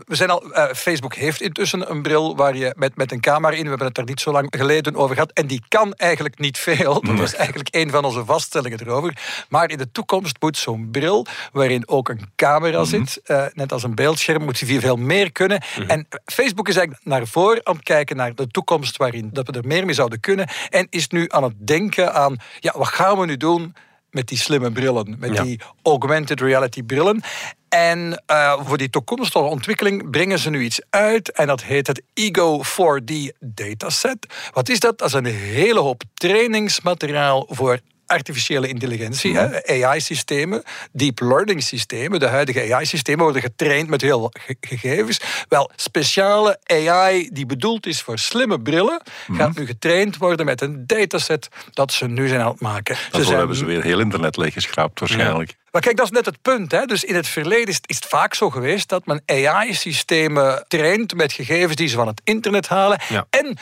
we 0.06 0.14
zijn 0.14 0.30
al, 0.30 0.44
uh, 0.50 0.64
Facebook 0.64 1.14
heeft 1.14 1.40
intussen 1.40 1.90
een 1.90 2.02
bril 2.02 2.36
waar 2.36 2.56
je 2.56 2.72
met, 2.76 2.96
met 2.96 3.12
een 3.12 3.20
camera 3.20 3.56
in, 3.56 3.62
we 3.62 3.68
hebben 3.68 3.86
het 3.86 3.94
daar 3.94 4.04
niet 4.04 4.20
zo 4.20 4.32
lang 4.32 4.46
geleden 4.56 4.96
over 4.96 5.14
gehad, 5.14 5.32
en 5.32 5.46
die 5.46 5.62
kan 5.68 5.92
eigenlijk 5.92 6.38
niet 6.38 6.58
veel. 6.58 7.00
Dat 7.00 7.18
was 7.18 7.34
eigenlijk 7.34 7.68
een 7.74 7.90
van 7.90 8.04
onze 8.04 8.24
vaststellingen 8.24 8.80
erover. 8.80 9.16
Maar 9.48 9.70
in 9.70 9.78
de 9.78 9.90
toekomst 9.92 10.36
moet 10.40 10.56
zo'n 10.56 10.88
bril, 10.90 11.26
waarin 11.52 11.88
ook 11.88 12.08
een 12.08 12.32
camera 12.36 12.76
-hmm. 12.76 12.86
zit, 12.86 13.20
uh, 13.26 13.44
net 13.52 13.72
als 13.72 13.82
een 13.82 13.94
beeldscherm, 13.94 14.42
moet 14.44 14.66
die 14.66 14.80
veel 14.80 14.96
meer 14.96 15.32
kunnen. 15.32 15.62
-hmm. 15.74 15.90
En 15.90 16.06
Facebook 16.24 16.68
is 16.68 16.76
eigenlijk 16.76 17.06
naar 17.06 17.26
voren 17.26 17.66
aan 17.66 17.74
het 17.74 17.84
kijken 17.84 18.16
naar 18.16 18.34
de 18.34 18.46
toekomst 18.46 18.96
waarin 18.96 19.30
dat 19.32 19.46
we 19.46 19.52
er 19.52 19.66
meer 19.66 19.84
mee 19.84 19.94
zouden 19.94 20.20
kunnen, 20.20 20.48
en 20.68 20.86
is 20.90 21.08
nu 21.08 21.24
aan 21.28 21.42
het 21.42 21.66
denken 21.66 22.14
aan, 22.14 22.36
ja, 22.60 22.72
wat 22.76 22.88
gaan 22.88 23.18
we 23.18 23.26
nu 23.26 23.36
doen 23.36 23.74
met 24.14 24.28
die 24.28 24.38
slimme 24.38 24.72
brillen, 24.72 25.16
met 25.18 25.34
ja. 25.34 25.42
die 25.42 25.60
augmented 25.82 26.40
reality 26.40 26.82
brillen. 26.82 27.22
En 27.68 28.22
uh, 28.30 28.60
voor 28.66 28.78
die 28.78 28.90
toekomstige 28.90 29.44
ontwikkeling 29.44 30.10
brengen 30.10 30.38
ze 30.38 30.50
nu 30.50 30.62
iets 30.62 30.80
uit. 30.90 31.32
En 31.32 31.46
dat 31.46 31.62
heet 31.62 31.86
het 31.86 32.02
Ego 32.14 32.62
4D 32.64 33.38
dataset. 33.40 34.26
Wat 34.52 34.68
is 34.68 34.80
dat? 34.80 34.98
Dat 34.98 35.08
is 35.08 35.14
een 35.14 35.24
hele 35.24 35.80
hoop 35.80 36.02
trainingsmateriaal 36.14 37.46
voor 37.48 37.78
artificiële 38.06 38.68
intelligentie, 38.68 39.38
AI-systemen, 39.84 40.62
deep 40.92 41.20
learning 41.20 41.62
systemen, 41.62 42.20
de 42.20 42.26
huidige 42.26 42.74
AI-systemen 42.74 43.22
worden 43.22 43.42
getraind 43.42 43.88
met 43.88 44.00
heel 44.00 44.32
gegevens. 44.60 45.20
Wel, 45.48 45.70
speciale 45.76 46.58
AI 46.66 47.28
die 47.32 47.46
bedoeld 47.46 47.86
is 47.86 48.02
voor 48.02 48.18
slimme 48.18 48.60
brillen, 48.60 49.00
gaat 49.32 49.50
mhm. 49.50 49.60
nu 49.60 49.66
getraind 49.66 50.16
worden 50.16 50.46
met 50.46 50.60
een 50.60 50.86
dataset 50.86 51.48
dat 51.72 51.92
ze 51.92 52.06
nu 52.06 52.28
zijn 52.28 52.40
aan 52.40 52.50
het 52.50 52.60
maken. 52.60 52.94
Daarvoor 52.94 53.24
zijn... 53.24 53.38
hebben 53.38 53.56
ze 53.56 53.64
weer 53.64 53.82
heel 53.82 54.00
internet 54.00 54.36
leeggeschraapt 54.36 55.00
waarschijnlijk. 55.00 55.54
Maar 55.74 55.82
kijk, 55.82 55.96
dat 55.96 56.04
is 56.06 56.12
net 56.12 56.26
het 56.26 56.42
punt. 56.42 56.70
Hè. 56.70 56.84
Dus 56.84 57.04
in 57.04 57.14
het 57.14 57.28
verleden 57.28 57.68
is, 57.68 57.80
is 57.86 57.96
het 57.96 58.06
vaak 58.06 58.34
zo 58.34 58.50
geweest 58.50 58.88
dat 58.88 59.06
men 59.06 59.22
AI-systemen 59.26 60.64
traint 60.68 61.14
met 61.14 61.32
gegevens 61.32 61.76
die 61.76 61.88
ze 61.88 61.96
van 61.96 62.06
het 62.06 62.20
internet 62.24 62.68
halen. 62.68 63.00
En 63.30 63.58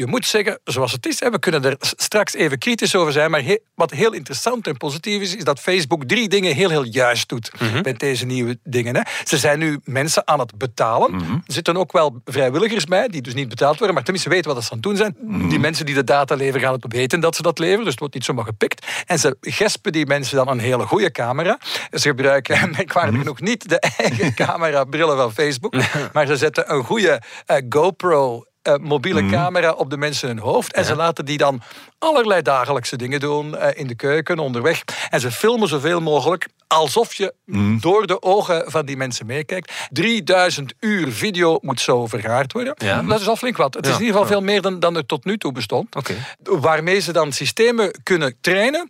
je 0.00 0.06
moet 0.06 0.26
zeggen, 0.26 0.60
zoals 0.64 0.92
het 0.92 1.06
is, 1.06 1.18
we 1.18 1.38
kunnen 1.38 1.64
er 1.64 1.76
straks 1.80 2.34
even 2.34 2.58
kritisch 2.58 2.94
over 2.94 3.12
zijn, 3.12 3.30
maar 3.30 3.56
wat 3.74 3.90
heel 3.90 4.12
interessant 4.12 4.66
en 4.66 4.76
positief 4.76 5.22
is, 5.22 5.36
is 5.36 5.44
dat 5.44 5.60
Facebook 5.60 6.04
drie 6.04 6.28
dingen 6.28 6.54
heel, 6.54 6.70
heel 6.70 6.84
juist 6.84 7.28
doet 7.28 7.52
mhm. 7.58 7.82
met 7.82 7.98
deze 7.98 8.26
nieuwe 8.26 8.58
dingen. 8.64 8.96
Hè. 8.96 9.02
Ze 9.24 9.38
zijn 9.38 9.58
nu 9.58 9.80
mensen 9.84 10.26
aan 10.26 10.38
het 10.38 10.58
betalen. 10.58 11.14
Mhm. 11.14 11.32
Er 11.32 11.52
zitten 11.52 11.76
ook 11.76 11.92
wel 11.92 12.20
vrijwilligers 12.24 12.84
bij, 12.84 13.08
die 13.08 13.22
dus 13.22 13.34
niet 13.34 13.48
betaald 13.48 13.76
worden, 13.76 13.94
maar 13.94 14.04
tenminste 14.04 14.30
weten 14.30 14.54
wat 14.54 14.64
ze 14.64 14.70
aan 14.70 14.76
het 14.76 14.86
doen 14.86 14.96
zijn. 14.96 15.16
Mhm. 15.20 15.48
Die 15.48 15.58
mensen 15.58 15.86
die 15.86 15.94
de 15.94 16.04
data 16.04 16.34
leveren, 16.34 16.60
gaan 16.60 16.72
het 16.72 16.92
weten 16.92 17.20
dat 17.20 17.36
ze 17.36 17.42
dat 17.42 17.58
leveren, 17.58 17.82
dus 17.82 17.90
het 17.90 18.00
wordt 18.00 18.14
niet 18.14 18.24
zomaar 18.24 18.44
gepikt. 18.44 18.86
En 19.06 19.18
ze 19.18 19.36
gespen 19.40 19.92
die 19.92 20.06
mensen 20.06 20.36
dan 20.36 20.48
een 20.48 20.58
hele 20.58 20.86
goede 20.86 21.10
camera. 21.10 21.58
Ze 21.90 22.08
gebruiken 22.08 22.70
merkwaardig 22.76 23.18
genoeg 23.18 23.40
niet 23.40 23.68
de 23.68 23.80
eigen 23.80 24.34
camera-brillen 24.34 25.16
van 25.16 25.32
Facebook, 25.32 25.74
maar 26.12 26.26
ze 26.26 26.36
zetten 26.36 26.72
een 26.72 26.84
goede 26.84 27.22
uh, 27.46 27.56
GoPro 27.68 28.44
uh, 28.62 28.74
mobiele 28.80 29.22
mhm. 29.22 29.32
camera 29.32 29.72
op 29.72 29.90
de 29.90 29.96
mensen 29.96 30.28
hun 30.28 30.38
hoofd. 30.38 30.72
En 30.72 30.84
ze 30.84 30.96
laten 30.96 31.24
die 31.24 31.38
dan 31.38 31.62
allerlei 31.98 32.42
dagelijkse 32.42 32.96
dingen 32.96 33.20
doen 33.20 33.54
uh, 33.54 33.66
in 33.74 33.86
de 33.86 33.94
keuken, 33.94 34.38
onderweg. 34.38 34.84
En 35.10 35.20
ze 35.20 35.30
filmen 35.30 35.68
zoveel 35.68 36.00
mogelijk 36.00 36.48
alsof 36.66 37.14
je 37.14 37.34
mhm. 37.44 37.78
door 37.78 38.06
de 38.06 38.22
ogen 38.22 38.70
van 38.70 38.86
die 38.86 38.96
mensen 38.96 39.26
meekijkt. 39.26 39.72
3000 39.90 40.74
uur 40.80 41.12
video 41.12 41.58
moet 41.60 41.80
zo 41.80 42.06
vergaard 42.06 42.52
worden. 42.52 42.74
Ja. 42.76 43.02
Dat 43.02 43.20
is 43.20 43.28
al 43.28 43.36
flink 43.36 43.56
wat. 43.56 43.74
Het 43.74 43.86
is 43.86 43.92
in 43.94 43.98
ieder 43.98 44.12
geval 44.12 44.28
veel 44.28 44.42
meer 44.42 44.62
dan, 44.62 44.80
dan 44.80 44.96
er 44.96 45.06
tot 45.06 45.24
nu 45.24 45.38
toe 45.38 45.52
bestond. 45.52 45.96
Okay. 45.96 46.16
Waarmee 46.42 47.00
ze 47.00 47.12
dan 47.12 47.32
systemen 47.32 48.00
kunnen 48.02 48.36
trainen 48.40 48.88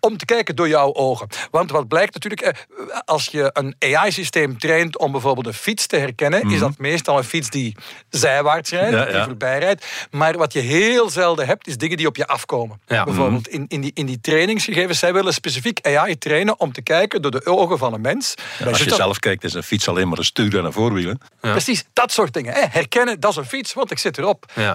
om 0.00 0.16
te 0.16 0.24
kijken 0.24 0.56
door 0.56 0.68
jouw 0.68 0.94
ogen. 0.94 1.28
Want 1.50 1.70
wat 1.70 1.88
blijkt 1.88 2.14
natuurlijk, 2.14 2.42
eh, 2.42 2.98
als 3.04 3.26
je 3.26 3.50
een 3.52 3.74
AI-systeem 3.78 4.58
traint 4.58 4.98
om 4.98 5.12
bijvoorbeeld 5.12 5.46
een 5.46 5.54
fiets 5.54 5.86
te 5.86 5.96
herkennen, 5.96 6.42
is 6.42 6.46
mhm. 6.46 6.60
dat 6.60 6.78
meestal 6.78 7.18
een 7.18 7.24
fiets 7.24 7.50
die 7.50 7.76
zijwaarts 8.08 8.70
rijdt, 8.70 9.12
die 9.12 9.22
voorbij 9.22 9.58
rijdt. 9.58 9.86
Maar 10.10 10.36
wat 10.36 10.52
je 10.52 10.60
heel 10.60 11.10
zelden 11.10 11.46
hebt, 11.46 11.66
is 11.66 11.76
dingen 11.76 11.96
die 11.96 12.06
op 12.06 12.16
je 12.16 12.26
afkomen. 12.26 12.80
Bijvoorbeeld 12.86 13.48
in, 13.48 13.64
in, 13.68 13.80
die, 13.80 13.90
in 13.94 14.06
die 14.06 14.20
trainingsgegevens, 14.20 14.98
zij 14.98 15.12
willen 15.12 15.32
specifiek 15.32 15.86
AI 15.86 16.18
trainen 16.18 16.60
om 16.60 16.72
te 16.72 16.82
kijken 16.82 17.22
door 17.22 17.30
de 17.30 17.46
ogen 17.46 17.78
van 17.78 17.92
een 17.92 18.00
mens. 18.00 18.34
als 18.66 18.82
je 18.82 18.94
zelf 18.94 19.18
kijkt, 19.18 19.44
is 19.44 19.54
een 19.54 19.62
fiets 19.62 19.88
alleen 19.88 20.08
maar 20.08 20.18
een 20.18 20.24
stuur 20.24 20.58
en 20.58 20.64
een 20.64 20.72
voorwielen. 20.72 21.20
Precies, 21.40 21.84
dat 21.92 22.12
soort 22.12 22.32
dingen. 22.32 22.54
Herkennen, 22.70 23.20
dat 23.20 23.30
is 23.30 23.36
een 23.36 23.44
fiets, 23.44 23.72
want 23.72 23.90
ik 23.90 23.98
zit 23.98 24.18
erop. 24.18 24.52
Uh, 24.58 24.72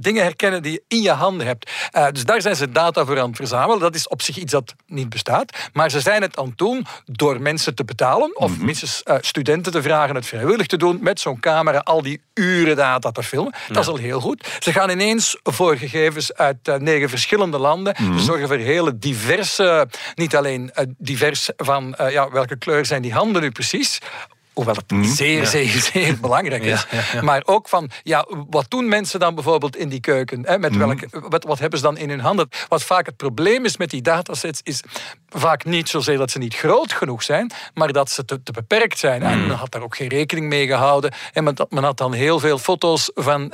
Dingen 0.00 0.22
herkennen 0.22 0.62
die 0.62 0.72
je 0.72 0.82
in 0.88 1.02
je 1.02 1.10
handen 1.10 1.46
hebt. 1.46 1.70
Uh, 1.92 2.06
dus 2.10 2.24
daar 2.24 2.40
zijn 2.40 2.56
ze 2.56 2.72
data 2.72 3.04
voor 3.04 3.20
aan 3.20 3.28
het 3.28 3.36
verzamelen. 3.36 3.80
Dat 3.80 3.94
is 3.94 4.08
op 4.08 4.22
zich 4.22 4.36
iets 4.36 4.52
dat 4.52 4.65
niet 4.86 5.08
bestaat. 5.08 5.56
Maar 5.72 5.90
ze 5.90 6.00
zijn 6.00 6.22
het 6.22 6.36
aan 6.36 6.46
het 6.46 6.58
doen 6.58 6.86
door 7.04 7.40
mensen 7.40 7.74
te 7.74 7.84
betalen 7.84 8.36
of 8.36 8.58
mm 8.58 8.64
minstens 8.66 9.02
uh, 9.04 9.16
studenten 9.20 9.72
te 9.72 9.82
vragen 9.82 10.14
het 10.14 10.26
vrijwillig 10.26 10.66
te 10.66 10.76
doen 10.76 10.98
met 11.00 11.20
zo'n 11.20 11.40
camera 11.40 11.78
al 11.78 12.02
die 12.02 12.20
uren 12.34 12.76
data 12.76 13.10
te 13.10 13.22
filmen. 13.22 13.52
Dat 13.68 13.82
is 13.82 13.88
al 13.88 13.96
heel 13.96 14.20
goed. 14.20 14.48
Ze 14.58 14.72
gaan 14.72 14.90
ineens 14.90 15.38
voor 15.42 15.76
gegevens 15.76 16.34
uit 16.34 16.68
uh, 16.68 16.74
negen 16.74 17.08
verschillende 17.08 17.58
landen. 17.58 17.94
Ze 17.96 18.02
mhm. 18.02 18.18
zorgen 18.18 18.48
voor 18.48 18.56
hele 18.56 18.98
diverse, 18.98 19.88
niet 20.14 20.36
alleen 20.36 20.70
uh, 20.74 20.84
divers 20.98 21.50
van 21.56 21.94
ja, 22.08 22.30
welke 22.30 22.56
kleur 22.56 22.86
zijn 22.86 23.02
die 23.02 23.12
handen 23.12 23.42
nu 23.42 23.50
precies, 23.50 24.00
Hoewel 24.56 24.74
het 24.74 24.90
mhm. 24.90 25.04
zeer, 25.04 25.46
zeer, 25.46 25.90
zeer 25.92 26.20
belangrijk 26.26 26.62
is. 26.62 26.86
maar 27.20 27.42
ook 27.44 27.68
van, 27.68 27.90
ja, 28.02 28.26
wat 28.50 28.66
doen 28.68 28.88
mensen 28.88 29.20
dan 29.20 29.34
bijvoorbeeld 29.34 29.76
in 29.76 29.88
die 29.88 30.00
keuken? 30.00 30.46
Hè? 30.46 30.58
Met 30.58 30.70
mhm. 30.70 30.86
welke, 30.86 31.08
wat, 31.28 31.44
wat 31.44 31.58
hebben 31.58 31.78
ze 31.78 31.84
dan 31.84 31.96
in 31.96 32.08
hun 32.08 32.20
handen? 32.20 32.48
Wat 32.68 32.82
vaak 32.82 33.06
het 33.06 33.16
probleem 33.16 33.64
is 33.64 33.76
met 33.76 33.90
die 33.90 34.02
datasets, 34.02 34.60
is 34.62 34.82
vaak 35.28 35.64
niet 35.64 35.88
zozeer 35.88 36.18
dat 36.18 36.30
ze 36.30 36.38
niet 36.38 36.54
groot 36.54 36.92
genoeg 36.92 37.22
zijn, 37.22 37.50
maar 37.74 37.92
dat 37.92 38.10
ze 38.10 38.24
te, 38.24 38.42
te 38.42 38.52
beperkt 38.52 38.98
zijn. 38.98 39.22
En 39.22 39.38
mhm. 39.38 39.46
men 39.46 39.56
had 39.56 39.72
daar 39.72 39.82
ook 39.82 39.96
geen 39.96 40.08
rekening 40.08 40.46
mee 40.46 40.66
gehouden. 40.66 41.12
En 41.32 41.44
men, 41.44 41.54
men 41.68 41.84
had 41.84 41.96
dan 41.96 42.12
heel 42.12 42.40
veel 42.40 42.58
foto's 42.58 43.10
van 43.14 43.52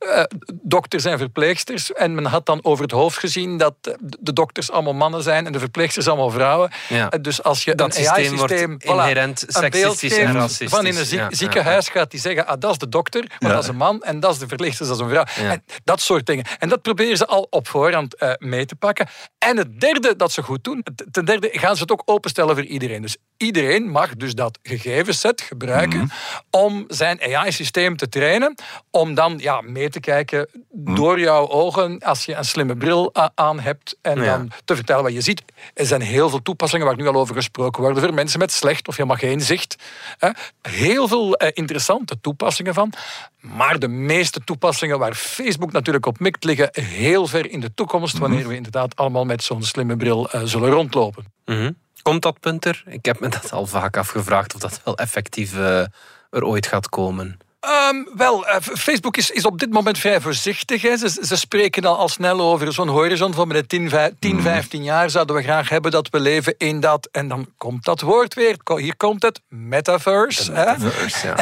uh, 0.00 0.22
dokters 0.62 1.04
en 1.04 1.18
verpleegsters. 1.18 1.92
En 1.92 2.14
men 2.14 2.24
had 2.24 2.46
dan 2.46 2.64
over 2.64 2.82
het 2.82 2.92
hoofd 2.92 3.18
gezien 3.18 3.56
dat 3.56 3.74
de 4.00 4.32
dokters 4.32 4.70
allemaal 4.70 4.94
mannen 4.94 5.22
zijn 5.22 5.46
en 5.46 5.52
de 5.52 5.58
verpleegsters 5.58 6.08
allemaal 6.08 6.30
vrouwen. 6.30 6.70
Ja. 6.88 7.08
Dus 7.08 7.42
als 7.42 7.64
je 7.64 7.74
dat 7.74 7.96
een 7.96 8.08
AI-systeem 8.08 8.76
inherent 8.78 9.44
seksistisch 9.46 10.27
van 10.68 10.86
in 10.86 10.96
een 10.96 11.28
ziekenhuis 11.30 11.88
gaat 11.88 12.10
die 12.10 12.20
zeggen, 12.20 12.46
ah, 12.46 12.60
dat 12.60 12.70
is 12.70 12.78
de 12.78 12.88
dokter, 12.88 13.24
maar 13.38 13.52
dat 13.52 13.62
is 13.62 13.68
een 13.68 13.76
man, 13.76 14.02
en 14.02 14.20
dat 14.20 14.32
is 14.32 14.38
de 14.38 14.48
verlichter, 14.48 14.86
dat 14.86 14.96
is 14.96 15.02
een 15.02 15.08
vrouw. 15.08 15.24
En 15.50 15.64
dat 15.84 16.00
soort 16.00 16.26
dingen. 16.26 16.44
En 16.58 16.68
dat 16.68 16.82
proberen 16.82 17.16
ze 17.16 17.26
al 17.26 17.46
op 17.50 17.68
voorhand 17.68 18.22
uh, 18.22 18.32
mee 18.38 18.66
te 18.66 18.76
pakken. 18.76 19.06
En 19.38 19.56
het 19.56 19.80
derde 19.80 20.16
dat 20.16 20.32
ze 20.32 20.42
goed 20.42 20.64
doen, 20.64 20.84
ten 21.10 21.24
derde 21.24 21.48
gaan 21.52 21.76
ze 21.76 21.82
het 21.82 21.92
ook 21.92 22.02
openstellen 22.04 22.54
voor 22.54 22.64
iedereen. 22.64 23.02
Dus 23.02 23.16
iedereen 23.36 23.90
mag 23.90 24.16
dus 24.16 24.34
dat 24.34 24.58
gegevensset 24.62 25.40
gebruiken 25.40 25.98
mhm. 25.98 26.08
om 26.50 26.84
zijn 26.88 27.20
AI-systeem 27.22 27.96
te 27.96 28.08
trainen, 28.08 28.54
om 28.90 29.14
dan 29.14 29.38
ja, 29.38 29.60
mee 29.60 29.90
te 29.90 30.00
kijken 30.00 30.48
mhm. 30.70 30.94
door 30.94 31.20
jouw 31.20 31.48
ogen 31.48 31.98
als 31.98 32.24
je 32.24 32.34
een 32.34 32.44
slimme 32.44 32.76
bril 32.76 33.14
aan 33.34 33.60
hebt 33.60 33.96
en 34.02 34.24
dan 34.24 34.50
te 34.64 34.74
vertellen 34.74 35.02
wat 35.02 35.12
je 35.12 35.20
ziet. 35.20 35.42
Er 35.74 35.86
zijn 35.86 36.00
heel 36.00 36.30
veel 36.30 36.42
toepassingen 36.42 36.86
waar 36.86 36.96
nu 36.96 37.06
al 37.06 37.14
over 37.14 37.34
gesproken 37.34 37.82
wordt 37.82 37.98
voor 37.98 38.14
mensen 38.14 38.38
met 38.38 38.52
slecht 38.52 38.88
of 38.88 38.96
helemaal 38.96 39.18
geen 39.18 39.40
zicht. 39.40 39.76
Heel 40.62 41.08
veel 41.08 41.34
eh, 41.34 41.50
interessante 41.54 42.20
toepassingen 42.20 42.74
van. 42.74 42.92
Maar 43.40 43.78
de 43.78 43.88
meeste 43.88 44.44
toepassingen 44.44 44.98
waar 44.98 45.14
Facebook 45.14 45.72
natuurlijk 45.72 46.06
op 46.06 46.18
mikt 46.18 46.44
liggen 46.44 46.68
heel 46.72 47.26
ver 47.26 47.50
in 47.50 47.60
de 47.60 47.74
toekomst, 47.74 48.12
mhm. 48.14 48.22
wanneer 48.22 48.48
we 48.48 48.54
inderdaad 48.54 48.96
allemaal 48.96 49.24
met 49.24 49.42
zo'n 49.42 49.62
slimme 49.62 49.96
bril 49.96 50.28
uh, 50.34 50.42
zullen 50.44 50.70
rondlopen. 50.70 51.24
Mhm. 51.44 51.72
Komt 52.02 52.22
dat 52.22 52.40
punt 52.40 52.64
er? 52.64 52.82
Ik 52.86 53.04
heb 53.04 53.20
me 53.20 53.28
dat 53.28 53.52
al 53.52 53.66
vaak 53.66 53.96
afgevraagd 53.96 54.54
of 54.54 54.60
dat 54.60 54.80
wel 54.84 54.96
effectief 54.96 55.54
uh, 55.54 55.78
er 56.30 56.44
ooit 56.44 56.66
gaat 56.66 56.88
komen. 56.88 57.38
Um, 57.60 58.08
wel, 58.14 58.48
uh, 58.48 58.56
Facebook 58.60 59.16
is, 59.16 59.30
is 59.30 59.44
op 59.44 59.58
dit 59.58 59.70
moment 59.70 59.98
vrij 59.98 60.20
voorzichtig. 60.20 60.82
Hè. 60.82 60.96
Ze, 60.96 61.08
ze 61.08 61.36
spreken 61.36 61.84
al, 61.84 61.96
al 61.96 62.08
snel 62.08 62.40
over 62.40 62.72
zo'n 62.72 62.88
horizon 62.88 63.34
van 63.34 63.48
met 63.48 63.68
10, 63.68 63.90
10, 64.18 64.42
15 64.42 64.82
jaar 64.82 65.10
zouden 65.10 65.36
we 65.36 65.42
graag 65.42 65.68
hebben 65.68 65.90
dat 65.90 66.08
we 66.08 66.20
leven 66.20 66.54
in 66.58 66.80
dat. 66.80 67.08
En 67.12 67.28
dan 67.28 67.48
komt 67.56 67.84
dat 67.84 68.00
woord 68.00 68.34
weer. 68.34 68.56
Hier 68.76 68.96
komt 68.96 69.22
het, 69.22 69.40
metaverse. 69.48 70.50
metaverse 70.52 71.34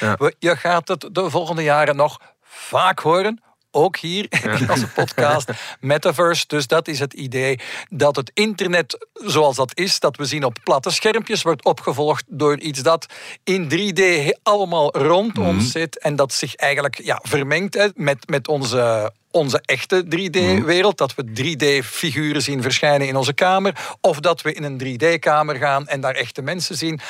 ja. 0.00 0.16
Je 0.38 0.56
gaat 0.56 0.88
het 0.88 1.08
de 1.12 1.30
volgende 1.30 1.62
jaren 1.62 1.96
nog 1.96 2.20
vaak 2.42 2.98
horen 2.98 3.40
ook 3.70 3.96
hier 3.96 4.26
in 4.42 4.70
onze 4.70 4.88
podcast, 4.88 5.50
Metaverse. 5.80 6.44
Dus 6.46 6.66
dat 6.66 6.88
is 6.88 6.98
het 6.98 7.12
idee 7.12 7.58
dat 7.88 8.16
het 8.16 8.30
internet 8.34 9.08
zoals 9.12 9.56
dat 9.56 9.78
is, 9.78 10.00
dat 10.00 10.16
we 10.16 10.24
zien 10.24 10.44
op 10.44 10.56
platte 10.64 10.90
schermpjes, 10.90 11.42
wordt 11.42 11.64
opgevolgd 11.64 12.24
door 12.28 12.58
iets 12.58 12.82
dat 12.82 13.06
in 13.44 13.70
3D 13.70 14.02
allemaal 14.42 14.96
rond 14.96 15.36
mhm. 15.36 15.46
ons 15.46 15.70
zit 15.70 15.98
en 15.98 16.16
dat 16.16 16.32
zich 16.32 16.54
eigenlijk 16.54 17.00
ja, 17.02 17.20
vermengt 17.22 17.90
met, 17.94 18.28
met 18.28 18.48
onze 18.48 19.12
onze 19.30 19.60
echte 19.64 20.04
3D-wereld. 20.04 20.98
Dat 20.98 21.14
we 21.14 21.24
3D-figuren 21.24 22.42
zien 22.42 22.62
verschijnen 22.62 23.08
in 23.08 23.16
onze 23.16 23.32
kamer. 23.32 23.96
Of 24.00 24.20
dat 24.20 24.42
we 24.42 24.52
in 24.52 24.62
een 24.62 24.98
3D-kamer 25.00 25.56
gaan 25.56 25.86
en 25.86 26.00
daar 26.00 26.14
echte 26.14 26.42
mensen 26.42 26.76
zien. 26.76 27.00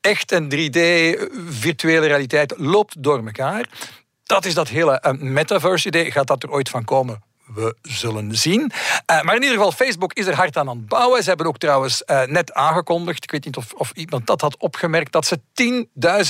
Echt 0.00 0.32
en 0.32 0.44
3D-virtuele 0.44 2.06
realiteit 2.06 2.54
loopt 2.56 3.02
door 3.02 3.26
elkaar. 3.26 3.68
Dat 4.26 4.44
is 4.44 4.54
dat 4.54 4.68
hele 4.68 5.02
uh, 5.06 5.12
metaverse-idee. 5.12 6.10
Gaat 6.10 6.26
dat 6.26 6.42
er 6.42 6.50
ooit 6.50 6.68
van 6.68 6.84
komen? 6.84 7.22
We 7.46 7.76
zullen 7.82 8.36
zien. 8.36 8.60
Uh, 8.60 9.22
maar 9.22 9.34
in 9.34 9.42
ieder 9.42 9.56
geval, 9.56 9.72
Facebook 9.72 10.12
is 10.12 10.26
er 10.26 10.34
hard 10.34 10.56
aan 10.56 10.68
aan 10.68 10.76
het 10.76 10.88
bouwen. 10.88 11.22
Ze 11.22 11.28
hebben 11.28 11.46
ook 11.46 11.58
trouwens 11.58 12.02
uh, 12.06 12.22
net 12.22 12.52
aangekondigd, 12.52 13.22
ik 13.24 13.30
weet 13.30 13.44
niet 13.44 13.56
of, 13.56 13.72
of, 13.72 13.90
iemand 13.94 14.26
dat 14.26 14.40
had 14.40 14.56
opgemerkt, 14.56 15.12
dat 15.12 15.26
ze 15.26 15.40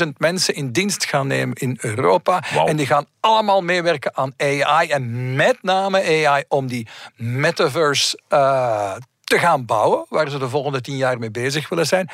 10.000 0.05 0.09
mensen 0.17 0.55
in 0.55 0.73
dienst 0.73 1.05
gaan 1.05 1.27
nemen 1.27 1.57
in 1.57 1.79
Europa. 1.81 2.43
Wow. 2.55 2.69
En 2.69 2.77
die 2.77 2.87
gaan 2.87 3.07
allemaal 3.21 3.63
meewerken 3.63 4.17
aan 4.17 4.35
AI. 4.37 4.89
En 4.89 5.35
met 5.35 5.63
name 5.63 6.27
AI 6.27 6.45
om 6.49 6.67
die 6.67 6.89
metaverse 7.17 8.21
uh, 8.29 8.95
te 9.25 9.39
gaan 9.39 9.65
bouwen, 9.65 10.07
waar 10.09 10.31
ze 10.31 10.39
de 10.39 10.49
volgende 10.49 10.81
tien 10.81 10.97
jaar 10.97 11.19
mee 11.19 11.31
bezig 11.31 11.69
willen 11.69 11.87
zijn. 11.87 12.11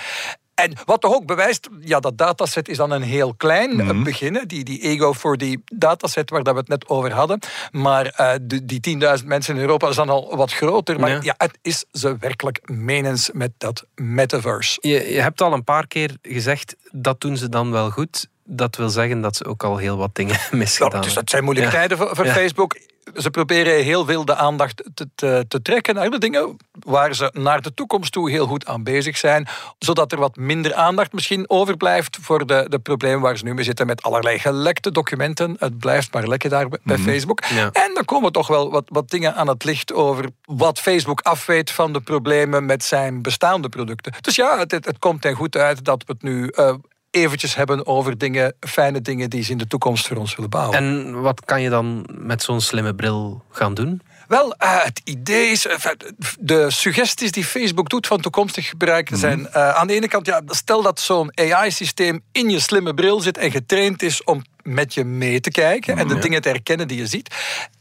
En 0.55 0.73
wat 0.85 1.01
toch 1.01 1.15
ook 1.15 1.27
bewijst, 1.27 1.69
ja, 1.81 2.01
dat 2.01 2.19
dataset 2.19 2.69
is 2.69 2.77
dan 2.77 2.91
een 2.91 3.03
heel 3.03 3.35
klein 3.35 3.71
mm 3.75 4.05
begin. 4.05 4.45
Die, 4.47 4.65
die 4.65 4.81
ego 4.81 5.13
voor 5.13 5.37
die 5.37 5.63
dataset 5.65 6.31
waar 6.31 6.43
dat 6.43 6.55
we 6.55 6.61
het 6.61 6.69
net 6.69 6.89
over 6.89 7.13
hadden. 7.13 7.39
Maar 7.71 8.15
uh, 8.21 8.33
die, 8.43 8.81
die 8.81 9.19
10.000 9.21 9.27
mensen 9.27 9.55
in 9.55 9.61
Europa 9.61 9.89
is 9.89 9.97
dan 9.97 10.09
al 10.09 10.37
wat 10.37 10.53
groter. 10.53 11.01
Maar 11.01 11.25
ja. 11.25 11.35
het 11.37 11.59
is 11.63 11.85
ze 11.93 12.17
werkelijk 12.19 12.61
menens 12.71 13.31
met 13.33 13.51
dat 13.59 13.87
metaverse. 13.95 14.79
Je, 14.81 15.13
je 15.13 15.21
hebt 15.21 15.41
al 15.41 15.53
een 15.53 15.65
paar 15.65 15.87
keer 15.87 16.17
gezegd, 16.23 16.77
dat 16.91 17.21
doen 17.21 17.37
ze 17.37 17.49
dan 17.49 17.71
wel 17.71 17.91
goed 17.91 18.31
dat 18.45 18.77
wil 18.77 18.89
zeggen 18.89 19.21
dat 19.21 19.37
ze 19.37 19.45
ook 19.45 19.65
al 19.65 19.77
heel 19.77 19.97
wat 19.97 20.15
dingen 20.15 20.37
misgedaan 20.51 20.91
hebben. 20.91 21.09
dus 21.09 21.15
dat 21.15 21.31
zijn 21.31 21.45
moeilijke 21.45 21.71
tijden 21.71 21.99
voor, 21.99 22.17
voor 22.17 22.27
Facebook 22.27 22.77
ze 23.15 23.31
proberen 23.31 23.85
heel 23.85 24.05
veel 24.05 24.25
de 24.25 24.35
aandacht 24.35 24.83
te, 24.95 25.09
te, 25.15 25.45
te, 25.49 25.63
trekken 25.63 25.95
naar 25.95 26.11
de 26.11 26.19
dingen 26.19 26.57
waar 26.79 27.15
ze 27.15 27.31
naar 27.33 27.63
de 27.63 27.75
toekomst 27.75 28.13
toe 28.13 28.31
heel 28.31 28.47
goed 28.47 28.67
aan 28.67 28.83
bezig 28.83 29.17
zijn, 29.17 29.49
zodat 29.79 30.13
er 30.13 30.19
wat 30.19 30.37
minder 30.37 30.75
aandacht 30.75 31.13
misschien 31.13 31.51
overblijft 31.51 32.19
voor 32.21 32.47
de, 32.47 32.67
de 32.69 32.79
problemen 32.79 33.21
waar 33.21 33.37
ze 33.37 33.45
nu 33.45 33.55
mee 33.55 33.65
zitten 33.65 33.87
met 33.87 34.03
allerlei 34.03 34.39
gelekte 34.39 34.93
documenten. 34.93 35.57
Het 35.59 35.79
blijft 35.79 36.13
maar 36.13 36.29
lekken 36.29 36.51
daar 36.51 36.69
bij 36.69 36.97
mhm. 36.97 37.03
Facebook. 37.03 37.41
En 37.73 37.91
dan 37.95 38.05
komen 38.05 38.33
toch 38.33 38.47
wel 38.47 38.71
wat, 38.71 38.85
wat 38.87 39.11
dingen 39.11 39.35
aan 39.35 39.49
het 39.49 39.65
licht 39.65 39.93
over 39.93 40.31
wat 40.45 40.81
Facebook 40.81 41.21
afweet 41.21 41.71
van 41.71 41.93
de 41.93 42.01
problemen 42.01 42.67
met 42.67 42.85
zijn 42.85 43.23
bestaande 43.23 43.69
producten. 43.69 44.13
Dus 44.21 44.35
ja, 44.35 44.59
het, 44.59 44.71
het, 44.71 44.99
komt 44.99 45.25
er 45.25 45.37
goed 45.37 45.57
uit 45.57 45.85
dat 45.85 46.05
we 46.07 46.13
het 46.13 46.23
nu 46.23 46.53
uh, 46.55 46.75
eventjes 47.13 47.55
hebben 47.55 47.87
over 47.87 48.19
dingen, 48.19 48.55
fijne 48.61 49.01
dingen 49.01 49.31
die 49.31 49.43
ze 49.43 49.51
in 49.51 49.59
de 49.59 49.67
toekomst 49.67 50.07
voor 50.07 50.17
ons 50.17 50.35
willen 50.35 50.51
bouwen. 50.51 50.77
En 50.77 51.21
wat 51.21 51.45
kan 51.45 51.63
je 51.63 51.71
dan 51.71 52.07
met 52.11 52.43
zo'n 52.43 52.61
slimme 52.61 52.95
bril 52.95 53.43
gaan 53.51 53.75
doen? 53.75 54.03
Wel, 54.29 54.55
uh, 54.63 54.85
het 54.85 55.01
idee 55.05 55.51
is, 55.51 55.67
uh, 55.67 55.75
de 56.41 56.71
suggesties 56.71 57.33
die 57.33 57.45
Facebook 57.45 57.89
doet 57.89 58.07
van 58.07 58.21
toekomstig 58.21 58.69
gebruik 58.69 59.11
mhm. 59.11 59.19
zijn 59.19 59.41
uh, 59.41 59.69
aan 59.69 59.87
de 59.87 59.95
ene 59.95 60.09
kant, 60.09 60.27
ja, 60.27 60.43
stel 60.47 60.83
dat 60.83 61.01
zo'n 61.01 61.39
AI-systeem 61.39 62.23
in 62.33 62.51
je 62.51 62.61
slimme 62.61 62.95
bril 62.95 63.21
zit 63.21 63.39
en 63.39 63.51
getraind 63.51 64.03
is 64.03 64.25
om 64.25 64.45
met 64.63 64.95
je 64.95 65.05
mee 65.05 65.41
te 65.41 65.51
kijken 65.51 65.99
en 65.99 66.09
de 66.09 66.19
dingen 66.19 66.43
te 66.43 66.49
herkennen 66.49 66.89
die 66.89 66.99
je 66.99 67.07
ziet. 67.07 67.35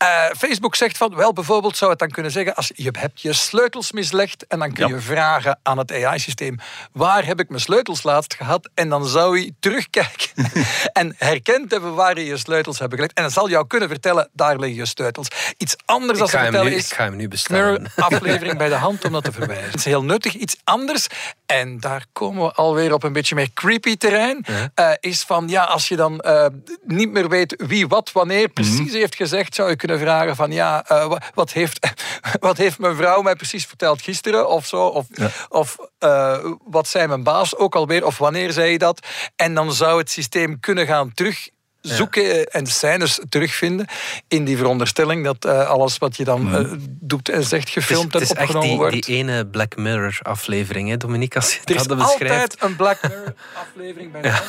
Uh, 0.04 0.26
Facebook 0.38 0.76
zegt 0.76 0.98
van, 0.98 1.16
wel 1.16 1.34
bijvoorbeeld 1.34 1.78
zou 1.78 1.92
het 1.92 2.00
dan 2.00 2.10
kunnen 2.10 2.32
zeggen, 2.32 2.56
als 2.56 2.72
je 2.76 2.90
hebt 3.00 3.22
je 3.22 3.34
sleutels 3.34 3.92
mislegd 3.92 4.48
en 4.48 4.60
dan 4.60 4.74
kun 4.74 4.88
je 4.88 5.00
vragen 5.00 5.60
aan 5.64 5.78
het 5.78 5.92
AI-systeem, 5.92 6.58
waar 6.92 7.26
heb 7.26 7.40
ik 7.40 7.50
mijn 7.50 7.62
sleutels 7.62 8.04
laatst 8.04 8.34
gehad? 8.34 8.70
En 8.74 8.90
dan 8.90 9.06
zou 9.06 9.40
hij 9.40 9.52
terugkijken 9.60 10.30
en 10.94 11.16
herkend 11.18 11.72
hebben 11.72 11.94
waar 11.94 12.20
je 12.20 12.26
je 12.26 12.38
sleutels 12.38 12.80
hebben 12.80 12.98
gelegd. 12.98 13.18
En 13.18 13.24
dan 13.24 13.32
zal 13.32 13.50
jou 13.50 13.68
kunnen 13.68 13.90
vertellen, 13.90 14.30
daar 14.34 14.58
liggen 14.58 14.80
je 14.80 14.86
sleutels. 14.86 15.28
Iets 15.58 15.76
anders 15.86 16.20
als 16.22 16.32
vertellen 16.32 16.74
is, 16.74 16.92
ik 16.92 16.96
ga 16.96 17.04
hem 17.04 17.16
nu 17.16 17.28
bestellen. 17.28 17.92
aflevering 17.96 18.58
bij 18.58 18.70
de 18.70 18.76
hand 18.76 19.06
om 19.06 19.12
dat 19.12 19.24
te 19.24 19.32
verwijzen. 19.32 19.66
Het 19.66 19.76
is 19.76 19.86
heel 19.86 20.04
nuttig. 20.04 20.34
Iets 20.34 20.58
anders, 20.64 21.08
en 21.46 21.80
daar 21.80 22.06
komen 22.12 22.44
we 22.44 22.52
alweer 22.52 22.94
op 22.94 23.04
een 23.04 23.14
beetje 23.14 23.36
meer 23.36 23.50
creepy 23.54 23.98
terrein, 23.98 24.46
uh, 24.76 24.92
is 25.00 25.22
van, 25.22 25.48
ja, 25.48 25.64
als 25.64 25.88
je 25.88 25.96
dan 25.96 26.24
uh, 26.26 26.46
niet 26.86 27.12
meer 27.12 27.30
weet 27.30 27.64
wie 27.68 27.88
wat 27.88 28.12
wanneer 28.12 28.50
precies 28.50 28.80
mhm. 28.80 28.96
heeft 28.96 29.16
gezegd, 29.16 29.56
zou 29.56 29.70
je 29.70 29.76
kunnen 29.76 30.00
vragen 30.00 30.36
van 30.36 30.52
ja, 30.52 30.86
uh, 30.92 31.18
wat, 31.34 31.52
heeft, 31.52 31.88
wat 32.40 32.58
heeft 32.58 32.80
mijn 32.80 32.96
vrouw 32.96 33.22
mij 33.22 33.36
precies 33.36 33.66
verteld 33.66 34.02
gisteren 34.02 34.50
of 34.50 34.66
zo? 34.66 34.86
Of, 34.86 35.06
of 35.50 35.78
uh, 36.00 36.38
wat 36.64 36.88
zei 36.88 37.08
mijn 37.08 37.24
baas 37.24 37.56
ook 37.56 37.76
alweer? 37.76 38.06
Of 38.06 38.18
wanneer 38.18 38.52
zei 38.52 38.72
je 38.72 38.78
dat? 38.78 39.08
En 39.36 39.54
dan 39.54 39.74
zou 39.74 40.00
het 40.00 40.10
systeem 40.10 40.60
kunnen 40.60 40.86
gaan 40.86 41.14
terug 41.14 41.50
zoeken 41.82 42.52
en 42.52 42.66
scènes 42.66 43.20
terugvinden 43.30 43.88
in 44.28 44.46
die 44.46 44.58
veronderstelling 44.58 45.24
dat 45.24 45.46
uh, 45.46 45.70
alles 45.70 45.98
wat 45.98 46.18
je 46.18 46.24
dan 46.24 46.56
uh, 46.56 46.72
doet 46.88 47.30
en 47.30 47.44
zegt 47.44 47.70
gefilmd 47.70 48.16
en 48.16 48.30
opgenomen 48.30 48.76
wordt. 48.76 48.96
Het 48.96 49.08
is 49.08 49.16
echt 49.16 49.26
die, 49.26 49.26
die 49.26 49.34
ene 49.34 49.48
Black 49.48 49.76
Mirror 49.76 50.20
aflevering, 50.22 50.90
hè, 50.90 50.98
Dominique, 50.98 51.40
als 51.40 51.54
je 51.54 51.60
er 51.66 51.76
is 51.76 51.90
altijd 51.90 52.56
een 52.60 52.76
Black 52.76 53.02
Mirror 53.02 53.34
aflevering 53.54 54.12
bij 54.12 54.22
de. 54.22 54.28
Ja, 54.28 54.44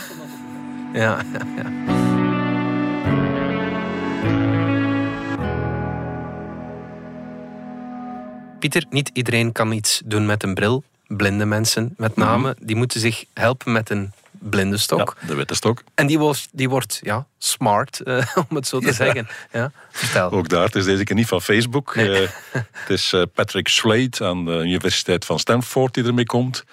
ja, 0.92 1.24
ja. 1.56 2.11
Pieter, 8.62 8.84
niet 8.90 9.10
iedereen 9.12 9.52
kan 9.52 9.72
iets 9.72 10.02
doen 10.04 10.26
met 10.26 10.42
een 10.42 10.54
bril. 10.54 10.84
Blinde 11.06 11.44
mensen 11.44 11.94
met 11.96 12.16
mhm. 12.16 12.26
name. 12.26 12.56
Die 12.60 12.76
moeten 12.76 13.00
zich 13.00 13.24
helpen 13.34 13.72
met 13.72 13.90
een 13.90 14.12
blinde 14.30 14.76
stok. 14.78 15.16
Ja, 15.20 15.26
de 15.26 15.34
witte 15.34 15.54
stok. 15.54 15.82
En 15.94 16.06
die 16.06 16.18
wordt, 16.18 16.48
die 16.52 16.68
wordt 16.68 17.00
ja, 17.02 17.26
smart, 17.38 18.00
uh, 18.04 18.26
om 18.48 18.56
het 18.56 18.66
zo 18.66 18.78
te 18.78 18.92
zeggen. 18.92 19.28
Ja, 19.52 19.72
vertel. 19.90 20.30
Ook 20.30 20.48
daar, 20.48 20.64
het 20.64 20.74
is 20.74 20.84
deze 20.84 21.04
keer 21.04 21.16
niet 21.16 21.26
van 21.26 21.42
Facebook. 21.42 21.94
Uh, 21.94 22.28
het 22.50 22.88
is 22.88 23.12
uh, 23.12 23.22
Patrick 23.34 23.68
Slade 23.68 24.16
aan 24.18 24.44
de 24.44 24.52
Universiteit 24.52 25.24
van 25.24 25.38
Stanford 25.38 25.94
die 25.94 26.04
ermee 26.04 26.26
komt. 26.26 26.64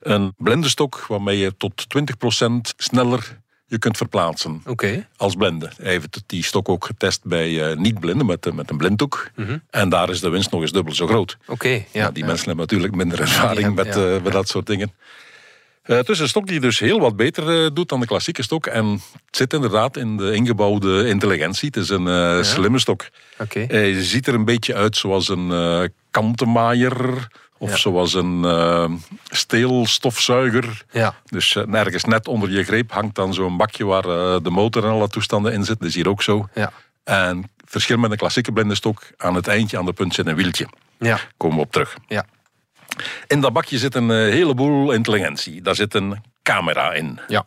Een 0.00 0.34
blinde 0.36 0.68
stok 0.68 1.06
waarmee 1.06 1.38
je 1.38 1.56
tot 1.56 1.86
20% 2.38 2.46
sneller 2.76 3.38
je 3.66 3.78
kunt 3.78 3.96
verplaatsen 3.96 4.62
als 5.16 5.34
blinde. 5.34 5.70
Hij 5.76 5.90
heeft 5.90 6.22
die 6.26 6.44
stok 6.44 6.68
ook 6.68 6.84
getest 6.84 7.24
bij 7.24 7.50
uh, 7.50 7.76
niet-blinden 7.76 8.26
met, 8.26 8.54
met 8.54 8.70
een 8.70 8.76
blinddoek. 8.76 9.30
Mhm. 9.34 9.58
En 9.70 9.88
daar 9.88 10.10
is 10.10 10.20
de 10.20 10.28
winst 10.28 10.50
nog 10.50 10.60
eens 10.60 10.72
dubbel 10.72 10.94
zo 10.94 11.06
groot. 11.06 11.36
Oké. 11.46 11.84
ja, 11.92 12.10
die 12.10 12.24
mensen 12.24 12.46
hebben 12.46 12.64
natuurlijk 12.64 12.94
minder 12.94 13.20
ervaring 13.20 13.74
met, 13.74 13.96
uh, 13.96 14.22
met 14.22 14.32
dat 14.32 14.48
soort 14.48 14.66
dingen. 14.66 14.92
Uh, 15.86 15.96
het 15.96 16.08
is 16.08 16.18
een 16.18 16.28
stok 16.28 16.46
die 16.46 16.60
dus 16.60 16.78
heel 16.78 17.00
wat 17.00 17.16
beter 17.16 17.74
doet 17.74 17.88
dan 17.88 18.00
de 18.00 18.06
klassieke 18.06 18.42
stok. 18.42 18.66
En 18.66 18.90
het 19.26 19.36
zit 19.36 19.52
inderdaad 19.52 19.96
in 19.96 20.16
de 20.16 20.34
ingebouwde 20.34 21.08
intelligentie. 21.08 21.66
Het 21.66 21.76
is 21.76 21.88
een 21.88 22.44
slimme 22.44 22.78
stok. 22.78 23.08
Okay. 23.38 23.64
Hij 23.66 24.02
ziet 24.02 24.26
er 24.26 24.34
een 24.34 24.44
beetje 24.44 24.74
uit 24.74 24.96
zoals 24.96 25.28
een 25.28 25.90
kantenmaaier 26.10 27.28
of 27.58 27.78
zoals 27.78 28.14
een 28.14 28.42
uh, 28.44 28.90
steelstofzuiger. 29.30 30.84
Ja. 30.90 31.14
Dus 31.24 31.54
uh, 31.54 31.64
nergens 31.64 32.04
net 32.04 32.28
onder 32.28 32.50
je 32.50 32.64
greep 32.64 32.92
hangt 32.92 33.14
dan 33.14 33.34
zo'n 33.34 33.56
bakje 33.56 33.84
waar 33.84 34.06
uh, 34.06 34.36
de 34.42 34.50
motor 34.50 34.84
en 34.84 34.90
alle 34.90 35.08
toestanden 35.08 35.52
in 35.52 35.64
zit. 35.64 35.78
Dat 35.78 35.88
is 35.88 35.94
hier 35.94 36.08
ook 36.08 36.22
zo. 36.22 36.48
Ja. 36.54 36.72
En 37.04 37.50
verschil 37.64 37.96
met 37.98 38.10
een 38.10 38.16
klassieke 38.16 38.52
blinde 38.52 38.74
stok, 38.74 39.02
aan 39.16 39.34
het 39.34 39.48
eindje, 39.48 39.78
aan 39.78 39.84
de 39.84 39.92
punt 39.92 40.14
zit 40.14 40.26
een 40.26 40.36
wieltje. 40.36 40.68
Ja. 40.98 41.18
Komen 41.36 41.56
we 41.56 41.62
op 41.62 41.72
terug. 41.72 41.96
Ja. 42.06 42.24
In 43.26 43.40
dat 43.40 43.52
bakje 43.52 43.78
zit 43.78 43.94
een 43.94 44.10
heleboel 44.10 44.92
intelligentie. 44.92 45.62
Daar 45.62 45.74
zit 45.74 45.94
een 45.94 46.22
camera 46.42 46.92
in. 46.92 47.20
Ja. 47.28 47.46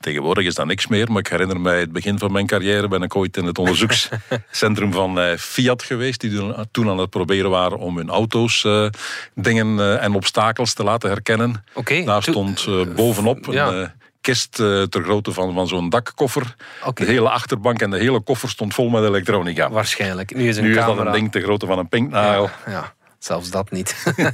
Tegenwoordig 0.00 0.44
is 0.44 0.54
dat 0.54 0.66
niks 0.66 0.86
meer, 0.86 1.12
maar 1.12 1.18
ik 1.18 1.26
herinner 1.26 1.60
mij 1.60 1.80
het 1.80 1.92
begin 1.92 2.18
van 2.18 2.32
mijn 2.32 2.46
carrière 2.46 2.88
ben 2.88 3.02
ik 3.02 3.16
ooit 3.16 3.36
in 3.36 3.44
het 3.44 3.58
onderzoekscentrum 3.58 4.92
van 4.92 5.20
eh, 5.20 5.36
Fiat 5.36 5.82
geweest, 5.82 6.20
die 6.20 6.54
toen 6.70 6.88
aan 6.88 6.98
het 6.98 7.10
proberen 7.10 7.50
waren 7.50 7.78
om 7.78 7.96
hun 7.96 8.10
auto's 8.10 8.64
uh, 8.64 8.88
dingen 9.34 9.78
uh, 9.78 10.04
en 10.04 10.14
obstakels 10.14 10.74
te 10.74 10.84
laten 10.84 11.10
herkennen. 11.10 11.64
Okay, 11.74 12.04
Daar 12.04 12.22
stond 12.22 12.66
bovenop 12.94 13.46
een 13.46 13.90
kist 14.20 14.52
ter 14.52 15.02
grootte 15.02 15.32
van, 15.32 15.54
van 15.54 15.66
zo'n 15.66 15.88
dakkoffer. 15.88 16.54
De 16.94 17.04
hele 17.04 17.30
achterbank 17.30 17.82
en 17.82 17.90
de 17.90 17.98
hele 17.98 18.20
koffer 18.20 18.48
stond 18.48 18.74
vol 18.74 18.88
met 18.88 19.02
elektronica. 19.02 19.70
Waarschijnlijk. 19.70 20.34
Nu 20.34 20.48
is, 20.48 20.56
een 20.56 20.64
nu 20.64 20.78
is 20.78 20.84
dat 20.84 20.98
een 20.98 21.12
ding 21.12 21.32
ter 21.32 21.42
grootte 21.42 21.66
van 21.66 21.78
een 21.78 21.88
pinknagel. 21.88 22.50
Ja, 22.66 22.72
ja. 22.72 22.94
Zelfs 23.18 23.50
dat 23.50 23.70
niet. 23.70 24.04
ja. 24.16 24.32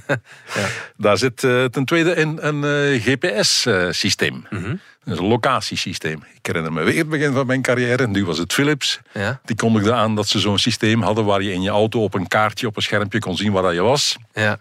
Daar 0.97 1.18
zit 1.18 1.37
ten 1.70 1.85
tweede 1.85 2.14
in 2.14 2.38
een 2.40 3.01
GPS-systeem. 3.01 4.47
Mm 4.51 4.81
een 5.05 5.27
locatiesysteem. 5.27 6.25
Ik 6.35 6.47
herinner 6.47 6.73
me 6.73 6.83
weer 6.83 6.99
het 6.99 7.09
begin 7.09 7.33
van 7.33 7.47
mijn 7.47 7.62
carrière. 7.62 8.07
Nu 8.07 8.25
was 8.25 8.38
het 8.38 8.53
Philips. 8.53 9.01
Ja. 9.12 9.40
Die 9.44 9.57
kondigde 9.57 9.92
aan 9.92 10.14
dat 10.14 10.29
ze 10.29 10.38
zo'n 10.38 10.59
systeem 10.59 11.03
hadden 11.03 11.25
waar 11.25 11.42
je 11.42 11.53
in 11.53 11.62
je 11.62 11.70
auto 11.70 12.03
op 12.03 12.14
een 12.14 12.29
kaartje 12.29 12.66
op 12.66 12.77
een 12.77 12.83
schermpje 12.83 13.18
kon 13.18 13.37
zien 13.37 13.53
waar 13.53 13.75
je 13.75 13.81
was. 13.81 14.16
Ja. 14.33 14.59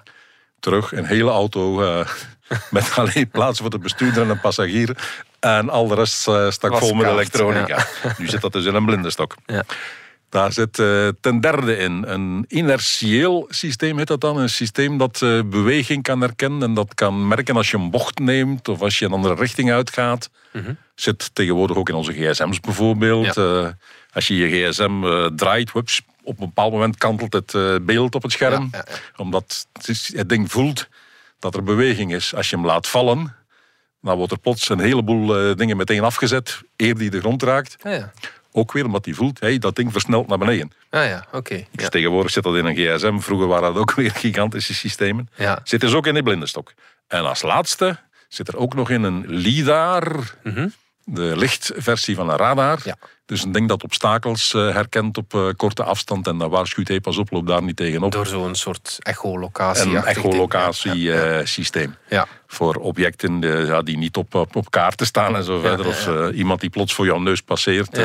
Terug, 0.60 0.92
een 0.92 1.06
hele 1.06 1.30
auto 1.30 1.84
uh, 1.84 2.08
met 2.70 2.92
alleen 2.96 3.30
plaats 3.30 3.60
voor 3.60 3.70
de 3.70 3.80
bestuurder 3.80 4.24
en 4.24 4.30
een 4.30 4.40
passagier. 4.40 4.98
En 5.40 5.70
al 5.70 5.88
de 5.88 5.96
rest 5.96 6.28
uh, 6.28 6.50
stak 6.50 6.78
vol 6.78 6.94
met 6.94 7.08
elektronica. 7.08 7.88
Nu 8.18 8.28
zit 8.28 8.42
dat 8.42 8.52
dus 8.52 8.66
in 8.66 8.76
een 8.76 8.86
blinde 8.86 9.10
stok. 9.10 9.36
Ja. 9.46 9.64
Daar 10.34 10.52
zit 10.52 10.78
uh, 10.78 11.08
ten 11.22 11.42
derde 11.42 11.78
in 11.78 12.04
een 12.08 12.46
inertieel 12.48 13.46
systeem, 13.50 13.98
heet 13.98 14.08
dat 14.08 14.22
dan. 14.22 14.38
Een 14.38 14.50
systeem 14.50 14.98
dat 14.98 15.22
uh, 15.22 15.42
beweging 15.46 16.04
kan 16.04 16.22
herkennen 16.22 16.62
en 16.62 16.74
dat 16.74 16.94
kan 16.94 17.28
merken 17.28 17.56
als 17.56 17.72
je 17.72 17.78
een 17.78 17.90
bocht 17.90 18.20
neemt 18.20 18.68
of 18.68 18.82
als 18.82 19.00
je 19.00 19.06
een 19.06 19.12
andere 19.12 19.36
richting 19.36 19.72
uitgaat. 19.72 20.30
Mm 20.52 20.78
Zit 20.96 21.30
tegenwoordig 21.36 21.78
ook 21.78 21.90
in 21.90 21.96
onze 21.96 22.14
gsm's 22.14 22.60
bijvoorbeeld. 22.60 23.38
Uh, 23.38 23.68
als 24.14 24.28
je 24.28 24.38
je 24.38 24.48
gsm 24.48 25.30
draait, 25.36 25.72
whoops, 25.72 26.02
op 26.24 26.40
een 26.40 26.46
bepaald 26.46 26.72
moment 26.72 26.98
kantelt 26.98 27.34
het 27.34 27.86
beeld 27.86 28.16
op 28.16 28.24
het 28.24 28.32
scherm. 28.32 28.70
Ja, 28.72 28.86
ja, 28.88 28.94
omdat 29.16 29.68
het, 29.82 30.10
het 30.14 30.30
ding 30.30 30.52
voelt 30.52 30.88
dat 31.40 31.56
er 31.56 31.64
beweging 31.64 32.14
is. 32.14 32.36
Als 32.36 32.50
je 32.50 32.56
hem 32.56 32.66
laat 32.66 32.88
vallen, 32.88 33.36
dan 34.02 34.18
wordt 34.18 34.32
er 34.32 34.40
plots 34.40 34.70
een 34.70 34.80
heleboel 34.80 35.56
dingen 35.56 35.78
meteen 35.78 36.04
afgezet, 36.04 36.62
eer 36.76 36.98
die 36.98 37.10
de 37.10 37.20
grond 37.20 37.44
raakt. 37.44 37.76
Ja, 37.84 38.12
ook 38.54 38.72
weer 38.72 38.86
omdat 38.86 39.06
hij 39.06 39.14
voelt, 39.14 39.40
hey, 39.40 39.58
dat 39.58 39.76
ding 39.76 39.92
versnelt 39.92 40.28
naar 40.28 40.38
beneden. 40.38 40.72
Ah 40.90 41.06
ja, 41.06 41.26
oké. 41.32 41.66
Dus 41.72 41.90
tegenwoordig 41.90 42.32
zit 42.32 42.44
dat 42.44 42.56
in 42.56 42.66
een 42.66 42.76
gsm. 42.76 43.20
Vroeger 43.20 43.48
waren 43.48 43.74
dat 43.74 43.82
ook 43.82 43.94
weer 44.02 44.12
gigantische 44.12 44.74
systemen. 44.74 45.30
Ja. 45.36 45.60
Zit 45.64 45.82
dus 45.82 45.94
ook 45.94 46.08
in 46.08 46.14
de 46.14 46.24
blindenstok. 46.24 46.74
En 47.08 47.26
als 47.26 47.42
laatste 47.42 47.98
zit 48.28 48.48
er 48.48 48.58
ook 48.58 48.74
nog 48.74 48.90
in 48.90 49.04
een 49.04 49.26
LIDAR. 49.28 50.36
Mhm. 50.44 50.68
De 51.06 51.38
lichtversie 51.38 52.16
van 52.16 52.30
een 52.30 52.38
radar. 52.38 52.80
Ja. 52.84 52.96
Dus 53.26 53.44
een 53.44 53.52
ding 53.52 53.68
dat 53.68 53.84
obstakels 53.84 54.54
uh, 54.54 54.74
herkent 54.74 55.18
op 55.18 55.34
uh, 55.34 55.50
korte 55.56 55.84
afstand 55.84 56.28
en 56.28 56.38
dan 56.38 56.50
waarschuwt, 56.50 56.88
hey, 56.88 57.00
pas 57.00 57.18
op, 57.18 57.32
loop 57.32 57.48
daar 57.48 57.64
niet 57.64 57.76
tegenop. 57.76 58.12
Door 58.12 58.28
zo'n 58.28 58.56
soort 58.56 58.98
echolocatie. 59.00 59.96
Een 59.96 60.04
echolocatie-systeem. 60.04 61.96
Ja, 62.10 62.18
ja, 62.18 62.28
Voor 62.48 62.76
objecten 62.76 63.42
ja, 63.66 63.82
die 63.82 63.98
niet 63.98 64.18
op, 64.18 64.36
op, 64.36 64.56
op 64.56 64.72
kaarten 64.72 65.06
staan 65.06 65.36
en 65.36 65.44
zo 65.44 65.60
verder. 65.60 65.88
Of 65.88 66.08
uh, 66.08 66.38
iemand 66.38 66.62
die 66.62 66.70
plots 66.70 66.94
voor 66.94 67.06
jouw 67.06 67.20
neus 67.20 67.42
passeert. 67.42 67.98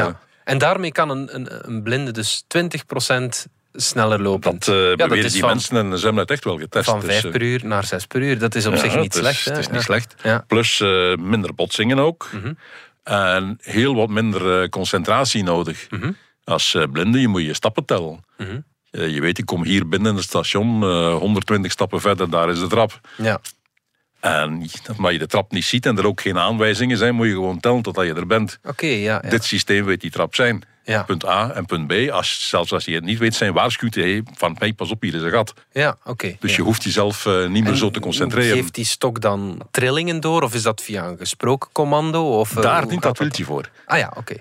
En 0.49 0.59
daarmee 0.59 0.93
kan 0.93 1.11
een, 1.11 1.35
een, 1.35 1.49
een 1.69 1.83
blinde 1.83 2.11
dus 2.11 2.45
20% 2.57 3.51
sneller 3.73 4.23
lopen. 4.23 4.59
Dat 4.59 4.69
uh, 4.69 4.89
ja, 4.89 4.97
dat 4.97 5.11
die 5.11 5.41
van, 5.41 5.49
mensen 5.49 5.77
en 5.77 5.99
ze 5.99 6.05
hebben 6.05 6.23
het 6.23 6.31
echt 6.31 6.45
wel 6.45 6.59
getest. 6.59 6.85
Van 6.85 7.03
5 7.03 7.15
dus, 7.15 7.25
uh, 7.25 7.31
per 7.31 7.43
uur 7.43 7.67
naar 7.67 7.85
6 7.85 8.07
per 8.07 8.23
uur. 8.23 8.39
Dat 8.39 8.55
is 8.55 8.67
op 8.67 8.73
ja, 8.73 8.79
zich 8.79 8.97
niet 8.97 9.15
slecht. 9.15 9.51
Is, 9.51 9.69
niet 9.69 9.83
slecht. 9.83 10.15
Plus 10.47 10.81
uh, 10.81 11.17
minder 11.17 11.55
botsingen 11.55 11.99
ook. 11.99 12.29
Mm 12.33 12.41
-hmm. 12.41 12.59
En 13.03 13.59
heel 13.61 13.95
wat 13.95 14.09
minder 14.09 14.69
concentratie 14.69 15.43
nodig. 15.43 15.87
Mm 15.91 16.01
-hmm. 16.01 16.17
Als 16.45 16.77
blinde, 16.93 17.21
je 17.21 17.29
moet 17.29 17.43
je 17.43 17.55
stappen 17.55 17.85
tellen. 17.85 18.25
Mhm. 18.37 18.61
Je 18.91 19.21
weet, 19.21 19.39
ik 19.39 19.47
kom 19.47 19.65
hier 19.65 19.89
binnen 19.89 20.11
in 20.11 20.17
het 20.17 20.25
station, 20.25 20.83
uh, 20.83 21.17
120 21.17 21.73
stappen 21.73 22.01
verder, 22.01 22.31
daar 22.31 22.51
is 22.51 22.61
de 22.61 22.67
trap. 22.67 23.01
Ja. 23.17 23.41
En 24.21 24.69
omdat 24.97 25.13
je 25.13 25.19
de 25.19 25.27
trap 25.27 25.53
niet 25.53 25.65
ziet 25.65 25.87
en 25.87 25.99
er 25.99 26.07
ook 26.07 26.21
geen 26.21 26.39
aanwijzingen 26.39 26.97
zijn, 26.97 27.15
moet 27.15 27.27
je 27.27 27.33
gewoon 27.33 27.61
tellen 27.61 27.83
totdat 27.83 28.07
je 28.07 28.15
er 28.15 28.27
bent. 28.27 28.59
Oké, 28.65 28.87
ja, 28.87 29.21
ja. 29.23 29.31
Dit 29.31 29.45
systeem 29.45 29.85
weet 29.85 30.01
die 30.01 30.11
trap 30.11 30.35
zijn. 30.35 30.65
Ja. 30.85 31.03
Punt 31.03 31.27
A 31.27 31.51
en 31.51 31.67
punt 31.67 31.87
B. 31.87 32.11
Als, 32.11 32.49
zelfs 32.49 32.73
als 32.73 32.85
je 32.85 32.95
het 32.95 33.05
niet 33.05 33.19
weet, 33.19 33.35
zijn 33.35 33.53
waarschuwt 33.53 33.95
hij 33.95 34.23
van 34.35 34.57
mij, 34.59 34.73
pas 34.73 34.91
op, 34.91 35.03
hier 35.03 35.15
is 35.15 35.23
een 35.23 35.31
gat. 35.31 35.55
Ja, 35.73 35.97
oké. 36.05 36.37
Dus 36.41 36.51
ja. 36.51 36.57
je 36.57 36.63
hoeft 36.63 36.83
jezelf 36.83 37.25
uh, 37.25 37.47
niet 37.47 37.63
meer 37.63 37.73
En 37.73 37.79
zo 37.79 37.91
te 37.91 38.01
concentreren. 38.01 38.57
Geeft 38.57 38.75
die 38.75 38.85
stok 38.85 39.21
dan 39.21 39.63
trillingen 39.71 40.21
door 40.21 40.43
of 40.43 40.55
is 40.55 40.63
dat 40.63 40.83
via 40.83 41.07
een 41.07 41.17
gesproken 41.19 41.71
commando? 41.73 42.39
Of, 42.39 42.57
uh, 42.57 42.63
Daar 42.63 42.89
dient 42.89 43.03
dat 43.03 43.19
wieltje 43.19 43.45
voor. 43.45 43.71
Ah 43.87 43.99
ja, 43.99 44.13
oké. 44.17 44.35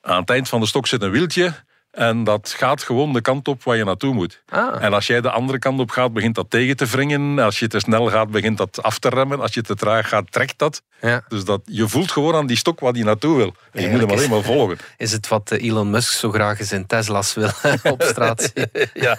Aan 0.00 0.20
het 0.20 0.30
eind 0.30 0.48
van 0.48 0.60
de 0.60 0.66
stok 0.66 0.86
zit 0.86 1.02
een 1.02 1.10
wieltje. 1.10 1.54
En 1.92 2.24
dat 2.24 2.54
gaat 2.56 2.82
gewoon 2.82 3.12
de 3.12 3.20
kant 3.20 3.48
op 3.48 3.62
waar 3.62 3.76
je 3.76 3.84
naartoe 3.84 4.14
moet. 4.14 4.42
Ah. 4.48 4.82
En 4.84 4.92
als 4.92 5.06
jij 5.06 5.20
de 5.20 5.30
andere 5.30 5.58
kant 5.58 5.80
op 5.80 5.90
gaat, 5.90 6.12
begint 6.12 6.34
dat 6.34 6.50
tegen 6.50 6.76
te 6.76 6.86
wringen. 6.86 7.38
Als 7.38 7.58
je 7.58 7.68
te 7.68 7.78
snel 7.78 8.10
gaat, 8.10 8.30
begint 8.30 8.58
dat 8.58 8.82
af 8.82 8.98
te 8.98 9.08
remmen. 9.08 9.40
Als 9.40 9.54
je 9.54 9.62
te 9.62 9.74
traag 9.74 10.08
gaat, 10.08 10.32
trekt 10.32 10.58
dat. 10.58 10.82
Ja. 11.00 11.24
Dus 11.28 11.44
dat, 11.44 11.60
je 11.64 11.88
voelt 11.88 12.10
gewoon 12.10 12.34
aan 12.34 12.46
die 12.46 12.56
stok 12.56 12.80
wat 12.80 12.94
hij 12.94 13.04
naartoe 13.04 13.36
wil. 13.36 13.54
En 13.72 13.82
je 13.82 13.88
moet 13.88 14.00
hem 14.00 14.10
alleen 14.10 14.30
maar 14.30 14.42
volgen. 14.42 14.78
Is 14.96 15.12
het 15.12 15.28
wat 15.28 15.50
eh, 15.50 15.68
Elon 15.68 15.90
Musk 15.90 16.12
zo 16.12 16.30
graag 16.30 16.58
in 16.58 16.64
zijn 16.66 16.86
Tesla's 16.86 17.34
wil 17.34 17.50
op 17.92 18.02
straat? 18.02 18.52
Ja. 18.94 19.16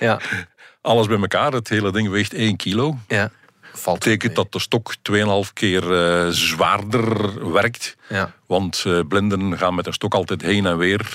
Ja, 0.00 0.20
Alles 0.80 1.06
bij 1.06 1.18
elkaar, 1.18 1.52
het 1.52 1.68
hele 1.68 1.92
ding 1.92 2.08
weegt 2.08 2.34
1 2.34 2.56
kilo. 2.56 2.98
ja. 3.08 3.30
Valt 3.72 3.84
Dat 3.84 4.04
betekent 4.04 4.34
dat 4.36 4.52
de 4.52 4.58
stok 4.58 4.94
2,5 5.46 5.52
keer 5.52 5.92
eh, 6.06 6.28
zwaarder 6.30 7.52
werkt. 7.52 7.96
Ja. 8.08 8.32
Want 8.46 8.82
eh, 8.86 9.00
blinden 9.08 9.58
gaan 9.58 9.74
met 9.74 9.86
een 9.86 9.92
stok 9.92 10.14
altijd 10.14 10.42
heen 10.42 10.66
en 10.66 10.76
weer. 10.78 11.14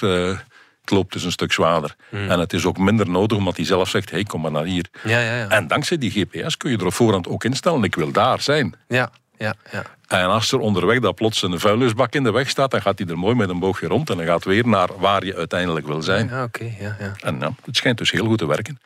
Het 0.85 0.97
loopt 0.97 1.13
dus 1.13 1.23
een 1.23 1.31
stuk 1.31 1.51
zwaarder. 1.51 1.95
Hmm. 2.09 2.29
En 2.29 2.39
het 2.39 2.53
is 2.53 2.65
ook 2.65 2.77
minder 2.77 3.09
nodig, 3.09 3.37
omdat 3.37 3.55
hij 3.55 3.65
zelf 3.65 3.89
zegt: 3.89 4.11
hey, 4.11 4.23
kom 4.23 4.41
maar 4.41 4.51
naar 4.51 4.63
hier. 4.63 4.85
Ja, 5.03 5.19
ja, 5.19 5.37
ja. 5.37 5.49
En 5.49 5.67
dankzij 5.67 5.97
die 5.97 6.11
GPS 6.11 6.57
kun 6.57 6.71
je 6.71 6.77
er 6.77 6.85
op 6.85 6.93
voorhand 6.93 7.27
ook 7.27 7.43
instellen: 7.43 7.83
ik 7.83 7.95
wil 7.95 8.11
daar 8.11 8.41
zijn. 8.41 8.75
Ja, 8.87 9.09
ja, 9.37 9.53
ja. 9.71 9.83
En 10.07 10.25
als 10.25 10.51
er 10.51 10.59
onderweg 10.59 10.99
dat 10.99 11.15
plots 11.15 11.41
een 11.41 11.59
vuilnisbak 11.59 12.13
in 12.13 12.23
de 12.23 12.31
weg 12.31 12.49
staat, 12.49 12.71
dan 12.71 12.81
gaat 12.81 12.99
hij 12.99 13.07
er 13.07 13.17
mooi 13.17 13.35
met 13.35 13.49
een 13.49 13.59
boogje 13.59 13.87
rond 13.87 14.09
en 14.09 14.17
dan 14.17 14.25
gaat 14.25 14.43
weer 14.43 14.67
naar 14.67 14.89
waar 14.97 15.25
je 15.25 15.35
uiteindelijk 15.35 15.87
wil 15.87 16.01
zijn. 16.01 16.27
Ja, 16.27 16.43
oké, 16.43 16.71
ja, 16.79 16.95
ja. 16.99 17.13
En 17.19 17.39
ja, 17.39 17.55
het 17.65 17.75
schijnt 17.77 17.97
dus 17.97 18.11
heel 18.11 18.25
goed 18.25 18.37
te 18.37 18.47
werken. 18.47 18.79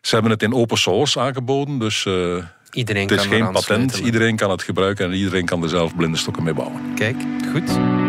Ze 0.00 0.14
hebben 0.14 0.32
het 0.32 0.42
in 0.42 0.54
open 0.54 0.78
source 0.78 1.20
aangeboden, 1.20 1.78
dus 1.78 2.06
eh, 2.06 2.44
Iedereen 2.72 3.02
het 3.02 3.10
is 3.10 3.28
kan 3.28 3.36
geen 3.36 3.52
patent. 3.52 3.98
Iedereen 3.98 4.36
kan 4.36 4.50
het 4.50 4.62
gebruiken 4.62 5.04
en 5.04 5.12
iedereen 5.12 5.44
kan 5.44 5.62
er 5.62 5.68
zelf 5.68 5.96
blinde 5.96 6.16
stokken 6.16 6.42
mee 6.42 6.54
bouwen. 6.54 6.94
Kijk, 6.94 7.16
goed. 7.52 8.01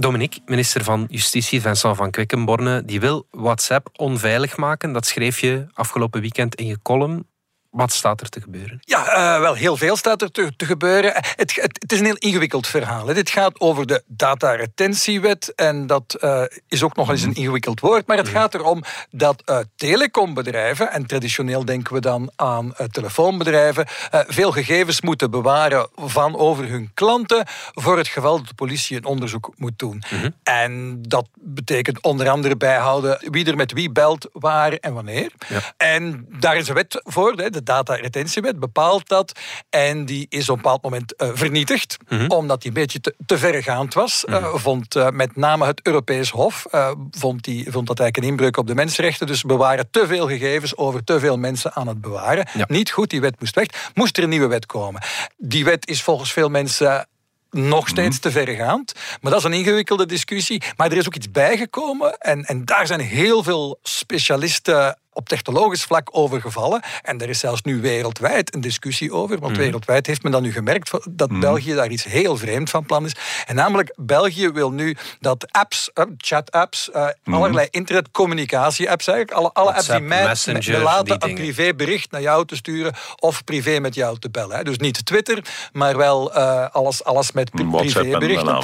Dominique, 0.00 0.40
minister 0.46 0.84
van 0.84 1.06
Justitie 1.10 1.60
Vincent 1.60 1.96
van 1.96 2.10
Quickenborne, 2.10 2.84
die 2.84 3.00
wil 3.00 3.26
WhatsApp 3.30 3.88
onveilig 3.96 4.56
maken. 4.56 4.92
Dat 4.92 5.06
schreef 5.06 5.40
je 5.40 5.66
afgelopen 5.72 6.20
weekend 6.20 6.54
in 6.54 6.66
je 6.66 6.78
column. 6.82 7.26
Wat 7.70 7.92
staat 7.92 8.20
er 8.20 8.28
te 8.28 8.40
gebeuren? 8.40 8.78
Ja, 8.80 9.34
uh, 9.36 9.40
wel 9.40 9.54
heel 9.54 9.76
veel 9.76 9.96
staat 9.96 10.22
er 10.22 10.30
te, 10.30 10.52
te 10.56 10.64
gebeuren. 10.64 11.12
Het, 11.14 11.34
het, 11.36 11.76
het, 11.78 11.92
is 11.92 11.98
een 11.98 12.04
heel 12.04 12.16
ingewikkeld 12.16 12.66
verhaal. 12.66 13.06
Hè. 13.06 13.14
Dit 13.14 13.30
gaat 13.30 13.60
over 13.60 13.86
de 13.86 14.02
dataretentiewet 14.06 15.52
en 15.54 15.86
dat 15.86 16.16
uh, 16.20 16.42
is 16.68 16.82
ook 16.82 16.96
nog 16.96 17.10
eens 17.10 17.22
een 17.22 17.34
ingewikkeld 17.34 17.80
woord. 17.80 18.06
Maar 18.06 18.16
het 18.16 18.28
gaat 18.28 18.54
erom 18.54 18.82
dat 19.10 19.42
uh, 19.46 19.58
telecombedrijven, 19.76 20.92
en 20.92 21.06
traditioneel 21.06 21.64
denken 21.64 21.94
we 21.94 22.00
dan 22.00 22.32
aan 22.36 22.74
telefoonbedrijven, 22.90 23.86
veel 24.10 24.52
gegevens 24.52 25.00
moeten 25.00 25.30
bewaren 25.30 25.88
van 25.94 26.36
over 26.36 26.68
hun 26.68 26.90
klanten 26.94 27.46
voor 27.74 27.98
het 27.98 28.08
geval 28.08 28.36
dat 28.36 28.48
de 28.48 28.54
politie 28.54 28.96
een 28.96 29.04
onderzoek 29.04 29.52
moet 29.56 29.78
doen. 29.78 30.02
Mhm. 30.10 30.30
En 30.42 31.02
dat 31.02 31.28
betekent 31.34 32.02
onder 32.02 32.28
andere 32.28 32.56
bijhouden 32.56 33.18
wie 33.30 33.46
er 33.46 33.56
met 33.56 33.72
wie 33.72 33.90
belt, 33.90 34.28
waar 34.32 34.72
en 34.72 34.94
wanneer. 34.94 35.32
Ja. 35.48 35.60
En 35.76 36.26
daar 36.28 36.56
is 36.56 36.68
een 36.68 36.74
wet 36.74 37.00
voor, 37.04 37.32
hè, 37.32 37.50
de 37.64 37.72
dataretentiewet 37.72 38.58
bepaalt 38.58 39.08
dat. 39.08 39.32
En 39.70 40.04
die 40.04 40.26
is 40.28 40.48
op 40.48 40.56
een 40.56 40.62
bepaald 40.62 40.82
moment 40.82 41.14
uh, 41.16 41.28
vernietigd, 41.32 41.96
Mhm. 42.08 42.30
omdat 42.30 42.60
die 42.62 42.70
een 42.70 42.76
beetje 42.76 43.00
te, 43.00 43.14
te 43.26 43.38
verregaand 43.38 43.94
was. 43.94 44.24
Uh, 44.28 44.54
vond 44.54 44.96
uh, 44.96 45.08
met 45.08 45.36
name 45.36 45.66
het 45.66 45.80
Europees 45.82 46.30
Hof 46.30 46.66
vond, 47.10 47.44
die, 47.44 47.70
vond 47.70 47.86
dat 47.86 47.98
eigenlijk 48.00 48.16
een 48.16 48.36
inbreuk 48.36 48.56
op 48.56 48.66
de 48.66 48.74
mensenrechten. 48.74 49.26
Dus 49.26 49.42
bewaren 49.42 49.90
te 49.90 50.06
veel 50.06 50.28
gegevens 50.28 50.76
over 50.76 51.04
te 51.04 51.20
veel 51.20 51.38
mensen 51.38 51.72
aan 51.74 51.88
het 51.88 52.00
bewaren. 52.00 52.48
Ja. 52.54 52.64
Niet 52.68 52.90
goed, 52.90 53.10
die 53.10 53.20
wet 53.20 53.40
moest 53.40 53.54
weg. 53.54 53.66
Moest 53.94 54.16
er 54.16 54.22
een 54.22 54.28
nieuwe 54.28 54.46
wet 54.46 54.66
komen. 54.66 55.02
Die 55.36 55.64
wet 55.64 55.88
is 55.88 56.02
volgens 56.02 56.32
veel 56.32 56.48
mensen 56.48 57.08
nog 57.50 57.88
steeds 57.88 58.18
te 58.20 58.30
verregaand. 58.30 58.92
Maar 59.20 59.30
dat 59.30 59.40
is 59.40 59.46
een 59.46 59.52
ingewikkelde 59.52 60.06
discussie. 60.06 60.62
Maar 60.76 60.90
er 60.90 60.96
is 60.96 61.06
ook 61.06 61.14
iets 61.14 61.30
bijgekomen. 61.30 62.18
En, 62.18 62.44
en 62.44 62.64
daar 62.64 62.86
zijn 62.86 63.00
heel 63.00 63.42
veel 63.42 63.78
specialisten 63.82 64.98
op 65.12 65.28
technologisch 65.28 65.82
vlak 65.82 66.08
over 66.12 66.40
gevallen. 66.40 66.82
En 67.02 67.20
er 67.20 67.28
is 67.28 67.38
zelfs 67.38 67.62
nu 67.62 67.80
wereldwijd 67.80 68.54
een 68.54 68.60
discussie 68.60 69.12
over. 69.12 69.38
Want 69.38 69.52
Mhm. 69.52 69.60
wereldwijd 69.62 70.06
heeft 70.06 70.22
men 70.22 70.32
dan 70.32 70.42
nu 70.42 70.52
gemerkt 70.52 70.90
dat 71.10 71.40
België 71.40 71.74
daar 71.74 71.88
iets 71.90 72.04
heel 72.04 72.36
vreemd 72.36 72.70
van 72.70 72.84
plan 72.86 73.04
is. 73.04 73.12
En 73.46 73.54
namelijk, 73.54 73.92
België 73.96 74.48
wil 74.50 74.70
nu 74.70 74.96
dat 75.20 75.46
apps, 75.50 75.90
uh, 75.94 76.04
chat-apps, 76.16 76.90
uh, 76.94 77.06
allerlei 77.24 77.68
internetcommunicatie-apps 77.70 79.06
eigenlijk, 79.06 79.38
alle, 79.38 79.50
alle 79.52 79.72
apps 79.74 79.86
die 79.86 80.00
mij 80.00 80.24
Messenger, 80.24 80.78
belaten 80.78 81.04
die 81.18 81.28
een 81.28 81.34
privébericht 81.34 82.10
naar 82.10 82.20
jou 82.22 82.46
te 82.46 82.56
sturen 82.56 82.94
of 83.18 83.44
privé 83.44 83.78
met 83.78 83.94
jou 83.94 84.18
te 84.18 84.30
bellen. 84.30 84.56
Hè. 84.56 84.62
Dus 84.62 84.78
niet 84.78 85.06
Twitter, 85.06 85.44
maar 85.72 85.96
wel 85.96 86.36
uh, 86.36 86.66
alles, 86.72 87.04
alles 87.04 87.32
met 87.32 87.50
privéberichten. 87.50 88.62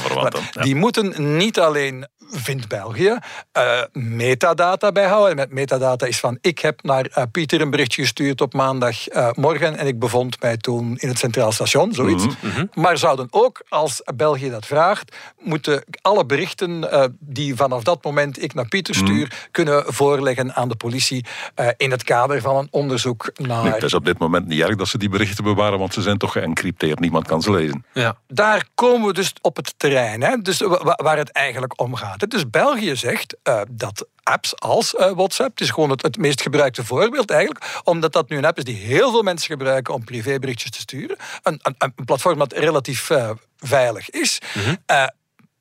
ja. 0.51 0.61
Die 0.61 0.75
moeten 0.75 1.37
niet 1.37 1.59
alleen, 1.59 2.07
vindt 2.29 2.67
België, 2.67 3.17
uh, 3.57 3.81
metadata 3.93 4.91
bijhouden. 4.91 5.29
En 5.29 5.35
met 5.35 5.51
metadata 5.51 6.05
is 6.05 6.19
van, 6.19 6.37
ik 6.41 6.59
heb 6.59 6.83
naar 6.83 7.07
uh, 7.17 7.23
Pieter 7.31 7.61
een 7.61 7.69
bericht 7.69 7.93
gestuurd 7.93 8.41
op 8.41 8.53
maandagmorgen 8.53 9.77
en 9.77 9.87
ik 9.87 9.99
bevond 9.99 10.41
mij 10.41 10.57
toen 10.57 10.97
in 10.97 11.07
het 11.07 11.17
Centraal 11.19 11.51
Station, 11.51 11.93
zoiets. 11.93 12.25
Mhm, 12.41 12.65
Maar 12.73 12.97
zouden 12.97 13.27
ook, 13.29 13.61
als 13.69 14.01
België 14.15 14.49
dat 14.49 14.65
vraagt, 14.65 15.15
moeten 15.39 15.83
alle 16.01 16.25
berichten 16.25 16.71
uh, 16.83 17.03
die 17.19 17.55
vanaf 17.55 17.83
dat 17.83 18.03
moment 18.03 18.43
ik 18.43 18.53
naar 18.53 18.67
Pieter 18.67 18.95
Mhm. 18.95 19.05
stuur, 19.05 19.47
kunnen 19.51 19.83
voorleggen 19.93 20.53
aan 20.55 20.69
de 20.69 20.75
politie 20.75 21.25
uh, 21.59 21.67
in 21.77 21.91
het 21.91 22.03
kader 22.03 22.41
van 22.41 22.55
een 22.55 22.67
onderzoek 22.71 23.31
naar... 23.35 23.63
Nee, 23.63 23.71
het 23.73 23.83
is 23.83 23.93
op 23.93 24.05
dit 24.05 24.17
moment 24.17 24.47
niet 24.47 24.61
erg 24.61 24.75
dat 24.75 24.87
ze 24.87 24.97
die 24.97 25.09
berichten 25.09 25.43
bewaren, 25.43 25.79
want 25.79 25.93
ze 25.93 26.01
zijn 26.01 26.17
toch 26.17 26.31
geëncrypteerd. 26.31 26.99
Niemand 26.99 27.27
kan 27.27 27.41
ze 27.41 27.51
lezen. 27.51 27.85
Ja. 27.93 28.15
Daar 28.27 28.65
komen 28.75 29.07
we 29.07 29.13
dus 29.13 29.33
op 29.41 29.55
het 29.55 29.73
terrein, 29.77 30.21
hè? 30.21 30.37
Dus 30.37 30.59
wa- 30.61 30.99
waar 31.03 31.17
het 31.17 31.31
eigenlijk 31.31 31.81
om 31.81 31.95
gaat. 31.95 32.16
Dus 32.17 32.49
België 32.49 32.95
zegt 32.95 33.35
uh, 33.43 33.61
dat 33.69 34.07
apps 34.23 34.59
als 34.59 34.93
uh, 34.93 35.11
WhatsApp, 35.11 35.49
het 35.49 35.61
is 35.61 35.69
gewoon 35.69 35.89
het, 35.89 36.01
het, 36.01 36.17
meest 36.17 36.41
gebruikte 36.41 36.85
voorbeeld 36.85 37.31
eigenlijk, 37.31 37.81
omdat 37.83 38.13
dat 38.13 38.29
nu 38.29 38.37
een 38.37 38.45
app 38.45 38.57
is 38.57 38.63
die 38.63 38.75
heel 38.75 39.11
veel 39.11 39.21
mensen 39.21 39.51
gebruiken 39.51 39.93
om 39.93 40.03
privéberichtjes 40.03 40.71
te 40.71 40.79
sturen. 40.79 41.17
Een, 41.43 41.59
een, 41.61 41.75
een 41.77 42.05
platform 42.05 42.37
dat 42.37 42.53
relatief 42.53 43.09
uh, 43.09 43.29
veilig 43.57 44.09
is. 44.09 44.39
Mm-hmm. 44.53 44.77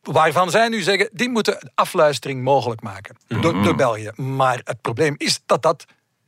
Waarvan 0.03 0.51
zij 0.51 0.69
nu 0.69 0.83
zeggen, 0.83 1.09
die 1.13 1.29
moeten 1.29 1.71
afluistering 1.75 2.43
mogelijk 2.43 2.81
maken 2.81 3.17
door, 3.29 3.63
door 3.63 3.75
België. 3.75 4.11
Maar 4.15 4.61
het 4.65 4.81
probleem 4.81 5.15
is 5.17 5.41
dat 5.47 5.63
dat 5.63 5.85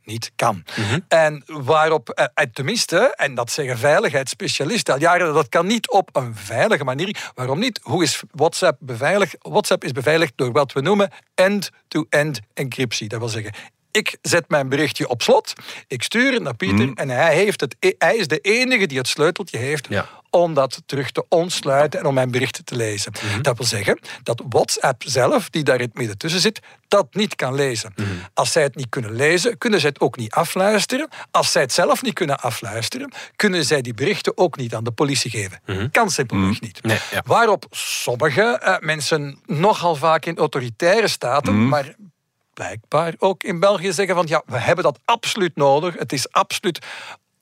niet 0.09 0.31
kan. 0.35 0.63
Mm-hmm. 0.75 1.05
En 1.07 1.43
waarop, 1.45 2.09
eh, 2.09 2.45
tenminste, 2.53 3.13
en 3.15 3.35
dat 3.35 3.51
zeggen 3.51 3.77
veiligheidsspecialisten 3.77 4.93
al 4.93 4.99
jaren, 4.99 5.33
dat 5.33 5.49
kan 5.49 5.67
niet 5.67 5.89
op 5.89 6.09
een 6.15 6.35
veilige 6.35 6.83
manier. 6.83 7.31
Waarom 7.35 7.59
niet? 7.59 7.79
Hoe 7.83 8.03
is 8.03 8.23
WhatsApp 8.31 8.77
beveiligd? 8.79 9.35
WhatsApp 9.39 9.83
is 9.83 9.91
beveiligd 9.91 10.33
door 10.35 10.51
wat 10.51 10.73
we 10.73 10.81
noemen 10.81 11.11
end-to-end 11.35 12.39
encryptie. 12.53 13.07
Dat 13.07 13.19
wil 13.19 13.29
zeggen, 13.29 13.53
ik 13.91 14.17
zet 14.21 14.49
mijn 14.49 14.69
berichtje 14.69 15.07
op 15.07 15.21
slot, 15.21 15.53
ik 15.87 16.03
stuur 16.03 16.33
het 16.33 16.41
naar 16.41 16.55
Pieter 16.55 16.85
mm. 16.85 16.93
en 16.95 17.09
hij, 17.09 17.35
heeft 17.35 17.61
het, 17.61 17.75
hij 17.97 18.15
is 18.15 18.27
de 18.27 18.39
enige 18.39 18.85
die 18.85 18.97
het 18.97 19.07
sleuteltje 19.07 19.57
heeft 19.57 19.87
ja. 19.89 20.09
om 20.29 20.53
dat 20.53 20.81
terug 20.85 21.11
te 21.11 21.25
ontsluiten 21.29 21.99
en 21.99 22.05
om 22.05 22.13
mijn 22.13 22.31
berichten 22.31 22.65
te 22.65 22.75
lezen. 22.75 23.11
Mm-hmm. 23.23 23.41
Dat 23.41 23.57
wil 23.57 23.65
zeggen 23.65 23.99
dat 24.23 24.43
WhatsApp 24.49 25.03
zelf, 25.05 25.49
die 25.49 25.63
daar 25.63 25.75
in 25.75 25.81
het 25.81 25.97
midden 25.97 26.17
tussen 26.17 26.39
zit, 26.39 26.59
dat 26.87 27.13
niet 27.13 27.35
kan 27.35 27.55
lezen. 27.55 27.93
Mm-hmm. 27.95 28.21
Als 28.33 28.51
zij 28.51 28.63
het 28.63 28.75
niet 28.75 28.89
kunnen 28.89 29.15
lezen, 29.15 29.57
kunnen 29.57 29.79
zij 29.79 29.89
het 29.89 29.99
ook 29.99 30.17
niet 30.17 30.31
afluisteren. 30.31 31.09
Als 31.31 31.51
zij 31.51 31.61
het 31.61 31.73
zelf 31.73 32.01
niet 32.01 32.13
kunnen 32.13 32.39
afluisteren, 32.39 33.11
kunnen 33.35 33.65
zij 33.65 33.81
die 33.81 33.93
berichten 33.93 34.37
ook 34.37 34.57
niet 34.57 34.75
aan 34.75 34.83
de 34.83 34.91
politie 34.91 35.31
geven. 35.31 35.61
Mm-hmm. 35.65 35.91
Kan 35.91 36.09
simpelweg 36.09 36.61
niet. 36.61 36.83
Nee, 36.83 36.99
ja. 37.11 37.21
Waarop 37.25 37.65
sommige 37.71 38.61
uh, 38.63 38.75
mensen 38.79 39.39
nogal 39.45 39.95
vaak 39.95 40.25
in 40.25 40.37
autoritaire 40.37 41.07
staten, 41.07 41.67
maar 41.67 41.95
blijkbaar 42.59 43.13
ook 43.17 43.43
in 43.43 43.59
België 43.59 43.93
zeggen 43.93 44.15
van 44.15 44.25
ja, 44.27 44.43
we 44.45 44.57
hebben 44.57 44.83
dat 44.83 44.99
absoluut 45.05 45.55
nodig. 45.55 45.95
Het 45.97 46.13
is 46.13 46.31
absoluut 46.31 46.85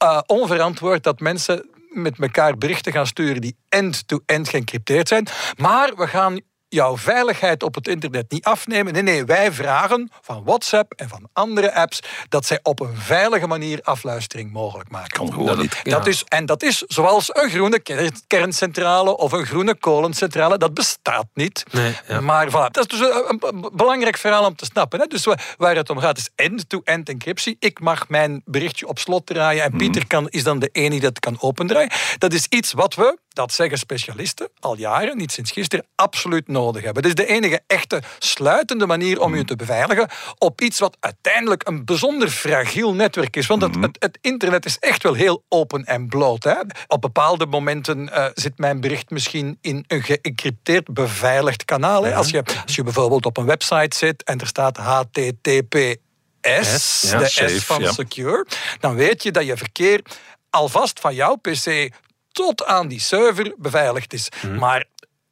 uh, 0.04 0.20
onverantwoord 0.26 1.04
dat 1.04 1.20
mensen 1.20 1.70
met 1.90 2.20
elkaar 2.20 2.58
berichten 2.58 2.92
gaan 2.92 3.08
sturen 3.08 3.42
die 3.42 3.58
end-to-end 3.70 4.54
-end 4.54 5.08
zijn. 5.08 5.28
Maar 5.58 5.96
we 5.96 6.08
gaan 6.08 6.42
jouw 6.70 6.98
veiligheid 6.98 7.64
op 7.64 7.76
het 7.76 7.88
internet 7.88 8.32
niet 8.32 8.44
afnemen. 8.44 8.94
Nee, 8.94 9.02
nee, 9.02 9.26
wij 9.26 9.52
vragen 9.52 10.12
van 10.22 10.44
WhatsApp 10.44 10.94
en 10.94 11.10
van 11.10 11.30
andere 11.34 11.74
apps 11.74 12.00
dat 12.30 12.46
zij 12.46 12.60
op 12.64 12.80
een 12.80 12.96
veilige 12.98 13.48
manier 13.48 13.80
afluistering 13.82 14.52
mogelijk 14.52 14.90
maken. 14.90 15.10
Kan 15.18 15.32
gewoon 15.32 15.46
dat, 15.46 15.58
niet. 15.58 15.80
Dat 15.84 16.08
is, 16.08 16.24
en 16.24 16.46
dat 16.46 16.64
is 16.64 16.78
zoals 16.78 17.30
een 17.36 17.50
groene 17.50 17.80
ker- 17.80 18.12
kerncentrale 18.28 19.18
of 19.18 19.32
een 19.32 19.46
groene 19.46 19.76
kolencentrale. 19.76 20.58
Dat 20.58 20.74
bestaat 20.74 21.28
niet. 21.34 21.64
Nee, 21.72 21.96
ja. 22.08 22.22
Maar 22.22 22.48
voilà, 22.50 22.72
dat 22.72 22.92
is 22.92 23.00
dus 23.00 23.10
een, 23.28 23.70
belangrijk 23.74 24.18
verhaal 24.18 24.46
om 24.46 24.56
te 24.56 24.66
snappen. 24.66 25.00
Hè? 25.00 25.06
Dus 25.06 25.26
wa- 25.26 25.38
waar 25.58 25.76
het 25.76 25.90
om 25.90 26.00
gaat 26.00 26.18
is 26.18 26.30
end-to-end 26.36 27.10
encryptie. 27.10 27.56
Ik 27.60 27.80
mag 27.80 28.10
mijn 28.10 28.42
berichtje 28.46 28.88
op 28.88 29.00
slot 29.00 29.26
draaien 29.26 29.64
en 29.64 29.78
Pieter 29.78 30.08
kan, 30.08 30.30
is 30.30 30.44
dan 30.44 30.60
de 30.60 30.70
enige 30.72 30.96
die 30.98 31.06
dat 31.10 31.20
kan 31.20 31.38
opendraaien. 31.40 31.92
Dat 32.18 32.34
is 32.34 32.46
iets 32.50 32.74
wat 32.74 32.96
we, 32.96 33.18
dat 33.38 33.54
zeggen 33.54 33.78
specialisten, 33.78 34.50
al 34.60 34.78
jaren, 34.78 35.18
niet 35.18 35.32
sinds 35.32 35.52
gisteren, 35.52 35.86
absoluut 35.96 36.48
nodig 36.48 36.84
hebben. 36.84 37.04
Dat 37.04 37.12
is 37.12 37.26
de 37.26 37.34
enige 37.34 37.62
echte 37.68 38.02
sluitende 38.20 38.86
manier 38.86 39.22
om 39.22 39.36
je 39.36 39.46
te 39.46 39.56
beveiligen 39.56 40.10
op 40.38 40.62
iets 40.62 40.80
wat 40.80 40.98
uiteindelijk 41.00 41.68
een 41.68 41.86
bijzonder 41.86 42.30
fragiel 42.30 42.94
netwerk 42.94 43.36
is. 43.36 43.48
Want 43.48 43.62
het, 43.62 43.76
het, 43.76 43.96
het 44.00 44.18
internet 44.22 44.66
is 44.66 44.80
echt 44.80 45.04
wel 45.04 45.14
heel 45.14 45.44
open 45.50 45.86
en 45.86 46.08
bloot. 46.08 46.44
Hè? 46.44 46.56
Op 46.88 47.02
bepaalde 47.02 47.46
momenten 47.46 48.14
eh, 48.14 48.26
zit 48.34 48.58
mijn 48.58 48.80
bericht 48.80 49.10
misschien 49.10 49.58
in 49.62 49.84
een 49.88 50.04
geëncrypteerd 50.04 50.94
beveiligd 50.94 51.66
kanaal. 51.66 52.04
Hè? 52.04 52.16
Als, 52.16 52.30
je, 52.30 52.44
als 52.66 52.76
je 52.76 52.84
bijvoorbeeld 52.84 53.26
op 53.26 53.38
een 53.38 53.46
website 53.46 53.98
zit 53.98 54.24
en 54.24 54.40
er 54.40 54.48
staat 54.48 54.78
HTTPS, 54.78 55.96
S, 56.42 57.10
ja, 57.12 57.18
de 57.18 57.28
safe, 57.28 57.60
S 57.60 57.64
van 57.64 57.82
ja. 57.82 57.92
secure, 57.92 58.46
dan 58.80 58.96
weet 58.96 59.24
je 59.24 59.32
dat 59.32 59.46
je 59.46 59.58
verkeer 59.58 60.02
alvast 60.50 61.00
van 61.00 61.16
jouw 61.16 61.36
PC 61.36 61.90
tot 62.38 62.66
aan 62.66 62.88
die 62.88 63.00
server 63.00 63.54
beveiligd 63.58 64.14
is. 64.14 64.30
Maar 64.60 64.86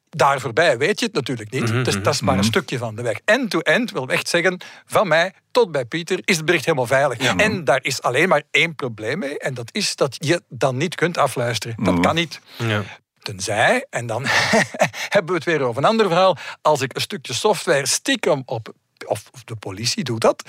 daar 0.08 0.40
voorbij 0.40 0.78
weet 0.78 1.00
je 1.00 1.06
het 1.06 1.14
natuurlijk 1.14 1.50
niet. 1.50 1.84
Dus 1.84 2.02
dat 2.02 2.14
is 2.14 2.20
maar 2.20 2.38
een 2.38 2.44
stukje 2.44 2.78
van 2.78 2.94
de 2.94 3.02
weg. 3.02 3.18
End-to-end 3.24 3.90
wil 3.90 4.08
echt 4.08 4.28
zeggen, 4.28 4.60
van 4.86 5.08
mij 5.08 5.32
tot 5.50 5.72
bij 5.72 5.84
Pieter 5.84 6.20
is 6.24 6.36
het 6.36 6.44
bericht 6.44 6.64
helemaal 6.64 6.86
veilig. 6.86 7.18
En 7.18 7.64
daar 7.64 7.78
is 7.82 8.02
alleen 8.02 8.28
maar 8.28 8.42
één 8.50 8.74
probleem 8.74 9.18
mee. 9.18 9.38
En 9.38 9.54
dat 9.54 9.68
is 9.72 9.96
dat 9.96 10.16
je 10.18 10.42
dan 10.48 10.76
niet 10.76 10.94
kunt 10.94 11.18
afluisteren. 11.18 11.84
Dat 11.84 12.00
kan 12.00 12.14
niet. 12.14 12.40
Ja. 12.56 12.82
Tenzij, 13.18 13.86
en 13.90 14.06
dan 14.06 14.24
hebben 15.14 15.30
we 15.30 15.34
het 15.36 15.44
weer 15.44 15.62
over 15.62 15.82
een 15.82 15.88
ander 15.88 16.06
verhaal, 16.06 16.36
als 16.62 16.80
ik 16.80 16.94
een 16.94 17.00
stukje 17.00 17.32
software 17.32 17.86
stiekem 17.86 18.42
op, 18.44 18.72
of 19.06 19.22
de 19.44 19.56
politie 19.56 20.04
doet 20.04 20.20
dat, 20.20 20.42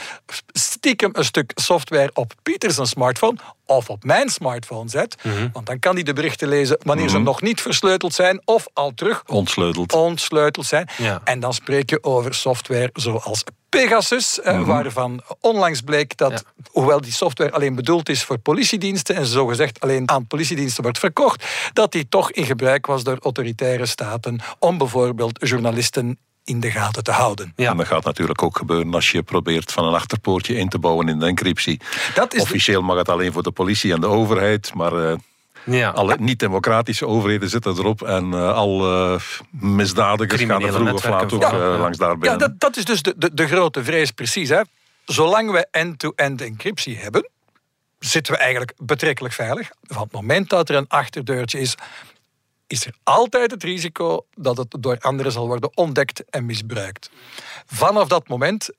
stiekem 0.53 1.09
een 1.13 1.25
stuk 1.25 1.51
software 1.55 2.09
op 2.13 2.33
Pieters 2.43 2.77
smartphone 2.81 3.37
of 3.65 3.89
op 3.89 4.03
mijn 4.03 4.29
smartphone 4.29 4.89
zet, 4.89 5.15
want 5.53 5.65
dan 5.65 5.79
kan 5.79 5.93
hij 5.93 6.03
de 6.03 6.13
berichten 6.13 6.47
lezen 6.47 6.77
wanneer 6.83 7.09
ze 7.09 7.17
nog 7.19 7.41
niet 7.41 7.61
versleuteld 7.61 8.13
zijn 8.13 8.41
of 8.45 8.65
al 8.73 8.91
terug 8.93 9.23
Ontsleuteld. 9.25 9.93
ontsleuteld 9.93 10.65
zijn. 10.65 10.89
Ja. 10.97 11.21
En 11.23 11.39
dan 11.39 11.53
spreek 11.53 11.89
je 11.89 12.03
over 12.03 12.33
software 12.33 12.89
zoals 12.93 13.43
Pegasus, 13.69 14.41
eh, 14.41 14.61
waarvan 14.65 15.21
onlangs 15.41 15.81
bleek 15.81 16.17
dat, 16.17 16.31
Ja. 16.31 16.63
hoewel 16.71 17.01
die 17.01 17.11
software 17.11 17.51
alleen 17.51 17.75
bedoeld 17.75 18.09
is 18.09 18.23
voor 18.23 18.37
politiediensten 18.37 19.15
en 19.15 19.25
zogezegd 19.25 19.79
alleen 19.79 20.09
aan 20.09 20.27
politiediensten 20.27 20.83
wordt 20.83 20.99
verkocht, 20.99 21.45
dat 21.73 21.91
die 21.91 22.09
toch 22.09 22.31
in 22.31 22.45
gebruik 22.45 22.85
was 22.85 23.03
door 23.03 23.17
autoritaire 23.21 23.85
staten 23.85 24.39
om 24.59 24.77
bijvoorbeeld 24.77 25.39
journalisten 25.47 26.19
in 26.47 26.59
de 26.59 26.71
gaten 26.71 27.03
te 27.03 27.11
houden. 27.11 27.53
Ja. 27.55 27.71
En 27.71 27.77
dat 27.77 27.87
gaat 27.87 28.03
natuurlijk 28.03 28.43
ook 28.43 28.57
gebeuren 28.57 28.93
als 28.93 29.11
je 29.11 29.23
probeert 29.23 29.71
van 29.71 29.85
een 29.85 29.93
achterpoortje 29.93 30.55
in 30.55 30.69
te 30.69 30.79
bouwen 30.79 31.07
in 31.09 31.19
de 31.19 31.25
encryptie. 31.25 31.79
Dat 32.13 32.33
is 32.33 32.39
de- 32.39 32.45
Officieel 32.45 32.81
mag 32.81 32.97
het 32.97 33.09
alleen 33.09 33.31
voor 33.31 33.43
de 33.43 33.51
politie 33.51 33.93
en 33.93 34.01
de 34.01 34.07
overheid, 34.07 34.73
maar 34.73 35.09
eh, 35.09 35.15
Ja. 35.63 35.89
alle 35.89 36.15
niet-democratische 36.19 37.07
overheden 37.07 37.49
zitten 37.49 37.77
erop 37.77 38.01
en 38.01 38.33
eh, 38.33 38.53
al 38.53 38.93
eh, 38.93 39.19
misdadigers 39.51 40.41
gaan 40.41 40.61
er 40.63 40.73
vroeg 40.73 40.93
of 40.93 41.03
laat 41.07 41.33
ook 41.33 41.41
langs 41.79 41.97
daar 41.97 42.15
Ja, 42.21 42.35
dat, 42.35 42.59
dat 42.59 42.77
is 42.77 42.85
dus 42.85 43.01
de, 43.01 43.13
de, 43.17 43.33
de 43.33 43.47
grote 43.47 43.83
vrees 43.83 44.11
precies. 44.11 44.49
Hè. 44.49 44.61
Zolang 45.05 45.51
we 45.51 45.67
end-to-end 45.71 46.41
encryptie 46.41 46.97
hebben, 46.97 47.29
zitten 47.99 48.33
we 48.33 48.39
eigenlijk 48.39 48.73
betrekkelijk 48.77 49.33
veilig. 49.33 49.69
Van 49.81 50.01
het 50.01 50.11
moment 50.11 50.49
dat 50.49 50.69
er 50.69 50.75
een 50.75 50.87
achterdeurtje 50.87 51.59
is, 51.59 51.75
is 52.67 52.85
er 52.85 52.93
altijd 53.03 53.51
het 53.51 53.63
risico 53.63 54.25
dat 54.35 54.57
het 54.57 54.75
door 54.79 54.97
anderen 54.99 55.31
zal 55.31 55.47
worden 55.47 55.77
ontdekt 55.77 56.29
en 56.29 56.45
misbruikt. 56.45 57.09
Vanaf 57.65 58.07
dat 58.07 58.27
moment 58.27 58.69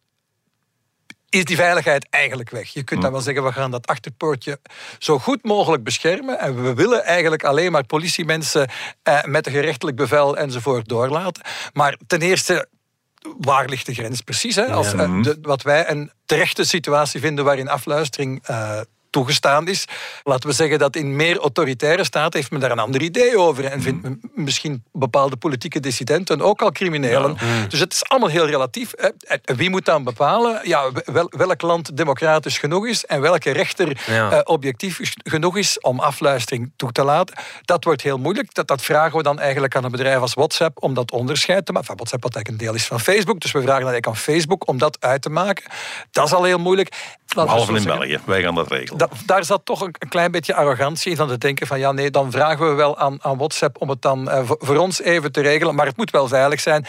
is 1.29 1.45
die 1.45 1.57
veiligheid 1.57 2.07
eigenlijk 2.11 2.51
weg. 2.51 2.69
Je 2.73 2.83
kunt 2.83 3.03
dan 3.03 3.13
wel 3.13 3.21
zeggen, 3.21 3.45
we 3.45 3.53
gaan 3.53 3.71
dat 3.71 3.87
achterpoortje 3.87 4.61
zo 4.99 5.19
goed 5.19 5.45
mogelijk 5.45 5.85
beschermen. 5.85 6.39
En 6.39 6.63
we 6.63 6.75
willen 6.75 7.05
eigenlijk 7.05 7.45
alleen 7.45 7.73
maar 7.73 7.85
politiemensen 7.85 8.69
eh, 9.03 9.25
met 9.25 9.47
een 9.47 9.53
gerechtelijk 9.53 9.97
bevel 9.97 10.37
enzovoort 10.37 10.89
doorlaten. 10.89 11.43
Maar 11.73 11.99
ten 12.07 12.21
eerste, 12.23 12.69
waar 13.39 13.69
ligt 13.69 13.87
de 13.87 13.95
grens 13.95 14.21
precies? 14.21 14.55
Hè? 14.57 14.67
Als, 14.67 14.93
eh, 14.93 15.23
de- 15.23 15.39
wat 15.43 15.63
wij 15.63 15.91
een 15.91 16.11
terechte 16.27 16.65
situatie 16.65 17.21
vinden 17.21 17.45
waarin 17.45 17.69
afluistering 17.69 18.41
eh, 18.47 18.81
toegestaan 19.11 19.69
is. 19.69 19.85
Laten 20.23 20.49
we 20.49 20.55
zeggen 20.55 20.79
dat 20.79 20.97
in 20.97 21.17
meer 21.17 21.39
autoritaire 21.39 22.05
staten 22.05 22.39
heeft 22.39 22.51
men 22.51 22.61
daar 22.61 22.71
een 22.71 22.79
ander 22.79 23.03
idee 23.03 23.39
over. 23.39 23.65
En 23.65 23.83
vindt 23.83 24.03
men 24.03 24.21
misschien 24.35 24.83
bepaalde 24.93 25.37
politieke 25.37 25.81
dissidenten 25.81 26.41
ook 26.41 26.63
al 26.63 26.73
criminelen. 26.73 27.37
Dus 27.69 27.81
het 27.81 27.93
is 27.93 28.05
allemaal 28.05 28.29
heel 28.29 28.47
relatief. 28.47 28.93
Wie 29.45 29.71
moet 29.71 29.85
dan 29.85 30.05
bepalen 30.05 30.61
ja, 30.63 30.91
wel- 31.05 31.31
welk 31.37 31.63
land 31.63 31.97
democratisch 31.97 32.59
genoeg 32.59 32.87
is 32.87 33.05
en 33.05 33.21
welke 33.21 33.51
rechter 33.51 34.01
Ja. 34.07 34.31
eh, 34.31 34.41
objectief 34.45 35.01
genoeg 35.25 35.57
is 35.57 35.81
om 35.81 36.01
afluistering 36.01 36.73
toe 36.77 36.93
te 36.93 37.05
laten? 37.05 37.37
Dat 37.65 37.85
wordt 37.85 38.03
heel 38.03 38.19
moeilijk. 38.19 38.55
Dat, 38.55 38.67
dat 38.69 38.83
vragen 38.83 39.17
we 39.17 39.23
dan 39.23 39.39
eigenlijk 39.41 39.77
aan 39.77 39.85
een 39.85 39.91
bedrijf 39.91 40.21
als 40.21 40.35
WhatsApp 40.35 40.83
om 40.83 40.95
dat 40.95 41.11
onderscheid 41.11 41.67
te 41.67 41.73
maken. 41.73 41.89
Enfin, 41.89 41.97
WhatsApp 41.97 42.23
wat 42.23 42.35
eigenlijk 42.35 42.63
een 42.63 42.69
deel 42.69 42.81
is 42.81 42.87
van 42.87 43.01
Facebook. 43.01 43.41
Dus 43.41 43.53
we 43.53 43.59
vragen 43.59 43.75
eigenlijk 43.77 44.07
aan 44.07 44.17
Facebook 44.17 44.69
om 44.69 44.79
dat 44.79 44.97
uit 45.01 45.23
te 45.23 45.31
maken. 45.31 45.65
Dat 46.11 46.27
is 46.27 46.33
al 46.33 46.45
heel 46.45 46.59
moeilijk. 46.59 47.17
Behalve 47.35 47.77
in. 47.77 47.85
België, 47.85 48.19
wij 48.25 48.43
gaan 48.43 48.55
dat 48.55 48.69
regelen. 48.69 48.98
Da- 48.99 49.09
daar 49.27 49.45
zat 49.45 49.65
toch 49.65 49.81
een, 49.81 49.95
klein 50.09 50.31
beetje 50.31 50.55
arrogantie 50.55 51.11
in 51.11 51.17
van 51.17 51.29
te 51.29 51.39
denken 51.39 51.67
van 51.67 51.79
ja 51.79 51.93
nee, 51.93 52.11
dan 52.11 52.31
vragen 52.31 52.69
we 52.69 52.75
wel 52.75 52.99
aan, 52.99 53.25
aan 53.25 53.37
WhatsApp 53.37 53.81
om 53.81 53.89
het 53.89 54.03
dan 54.03 54.31
eh, 54.31 54.43
voor, 54.45 54.77
ons 54.77 55.03
even 55.03 55.33
te 55.33 55.41
regelen, 55.41 55.75
maar 55.75 55.87
het 55.87 55.97
moet 55.97 56.11
wel 56.11 56.29
veilig 56.29 56.61
zijn. 56.61 56.87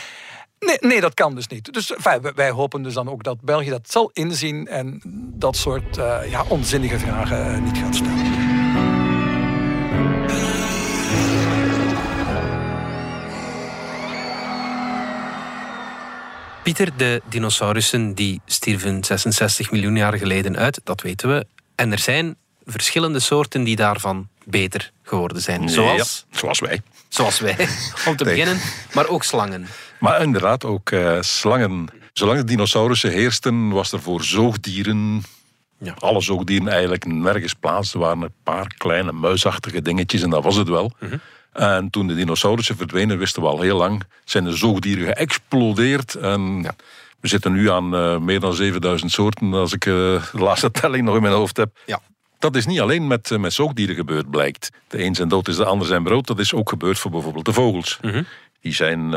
Nee, 0.60 0.78
nee 0.80 1.02
dat 1.02 1.14
kan 1.14 1.36
dus 1.36 1.48
niet. 1.48 1.74
Dus 1.74 1.94
wij 2.36 2.50
hopen 2.50 2.82
dus 2.82 2.94
dan 2.94 3.10
ook 3.10 3.24
dat 3.24 3.42
België 3.42 3.70
dat 3.70 3.92
zal 3.92 4.10
inzien 4.14 4.68
en 4.68 5.02
dat 5.34 5.56
soort 5.56 5.98
eh, 5.98 6.18
ja, 6.30 6.44
onzinnige 6.48 7.00
vragen 7.00 7.54
eh, 7.54 7.62
niet 7.62 7.78
gaat 7.78 7.96
stellen. 7.96 8.48
Pieter, 16.64 16.98
de 16.98 17.22
dinosaurussen 17.26 18.14
die 18.14 18.42
stierven 18.46 19.04
66 19.04 19.72
miljoen 19.72 19.96
jaar 19.96 20.18
geleden 20.18 20.58
uit, 20.58 20.82
dat 20.84 21.02
weten 21.02 21.30
we. 21.30 21.59
En 21.80 21.92
er 21.92 22.00
zijn 22.00 22.36
verschillende 22.66 23.20
soorten 23.20 23.64
die 23.64 23.76
daarvan 23.76 24.28
beter 24.44 24.92
geworden 25.04 25.42
zijn. 25.42 25.70
Zoals, 25.70 26.26
Ja, 26.32 26.38
zoals 26.40 26.60
wij. 26.60 26.82
zoals 27.08 27.40
wij, 27.40 27.56
om 28.08 28.16
te 28.16 28.24
Nee. 28.24 28.34
beginnen. 28.36 28.60
Maar 28.94 29.08
ook 29.08 29.24
slangen. 29.24 29.68
Maar 30.00 30.22
inderdaad, 30.22 30.66
ook 30.66 30.92
eh, 30.92 31.18
slangen. 31.22 31.88
Zolang 32.14 32.38
de 32.40 32.44
dinosaurussen 32.46 33.12
heersten, 33.12 33.70
was 33.70 33.92
er 33.92 34.02
voor 34.02 34.24
zoogdieren, 34.24 35.24
Ja. 35.78 35.94
alle 36.00 36.22
zoogdieren 36.22 36.68
eigenlijk 36.68 37.06
nergens 37.06 37.54
plaats. 37.54 37.94
Er 37.94 38.00
waren 38.00 38.22
een 38.22 38.34
paar 38.44 38.74
kleine 38.78 39.12
muisachtige 39.12 39.82
dingetjes 39.82 40.22
en 40.22 40.30
dat 40.30 40.44
was 40.44 40.56
het 40.56 40.68
wel. 40.70 40.92
En 41.54 41.90
toen 41.90 42.08
de 42.08 42.16
dinosaurussen 42.16 42.78
verdwenen, 42.78 43.18
wisten 43.18 43.42
we 43.42 43.48
al 43.48 43.62
heel 43.62 43.78
lang, 43.78 44.04
zijn 44.26 44.44
de 44.44 44.56
zoogdieren 44.56 45.06
geëxplodeerd. 45.16 46.16
En 46.16 46.66
we 47.20 47.28
zitten 47.28 47.52
nu 47.52 47.70
aan 47.70 47.96
eh, 47.96 48.18
meer 48.18 48.40
dan 48.40 48.54
7000 48.54 49.12
soorten, 49.12 49.54
als 49.54 49.74
ik 49.74 49.86
eh, 49.86 49.94
de 49.94 50.40
laatste 50.40 50.72
telling 50.72 51.04
nog 51.04 51.16
in 51.16 51.22
mijn 51.22 51.34
hoofd 51.34 51.58
heb. 51.58 51.78
Ja. 51.86 52.02
Dat 52.40 52.56
is 52.56 52.66
niet 52.66 52.80
alleen 52.80 53.08
met, 53.08 53.32
eh, 53.32 53.38
met 53.38 53.54
zoogdieren 53.54 53.96
gebeurd, 53.96 54.30
blijkt. 54.30 54.70
De 54.88 55.04
een 55.04 55.16
zijn 55.16 55.28
dood 55.28 55.48
is 55.48 55.56
de 55.56 55.66
ander 55.66 55.88
zijn 55.88 56.04
brood. 56.04 56.28
Dat 56.28 56.40
is 56.40 56.54
ook 56.54 56.70
gebeurd 56.70 57.00
voor 57.00 57.12
bijvoorbeeld 57.12 57.46
de 57.46 57.54
vogels. 57.54 58.00
Die 58.62 58.74
zijn 58.74 59.10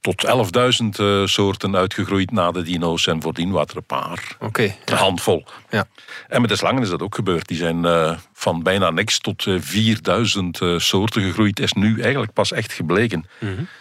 tot 0.00 0.26
11.000 0.26 0.86
eh, 0.96 1.26
soorten 1.26 1.76
uitgegroeid 1.76 2.30
na 2.30 2.50
de 2.50 2.62
dino's. 2.62 3.06
En 3.06 3.22
voordien 3.22 3.50
waren 3.50 3.68
er 3.68 3.76
een 3.76 3.84
paar. 3.84 4.36
Oké. 4.40 4.74
Een 4.84 4.96
handvol. 4.96 5.44
Ja. 5.70 5.86
En 6.28 6.40
met 6.40 6.50
de 6.50 6.56
slangen 6.56 6.82
is 6.82 6.88
dat 6.88 7.02
ook 7.02 7.14
gebeurd. 7.14 7.48
Die 7.48 7.56
zijn 7.56 7.84
eh, 7.84 8.16
van 8.32 8.62
bijna 8.62 8.90
niks 8.90 9.18
tot 9.18 9.46
eh, 9.46 9.54
4000 9.60 10.60
eh, 10.60 10.78
soorten 10.78 11.22
gegroeid. 11.22 11.60
Is 11.60 11.72
nu 11.72 12.00
eigenlijk 12.00 12.32
pas 12.32 12.52
echt 12.52 12.72
gebleken. 12.72 13.26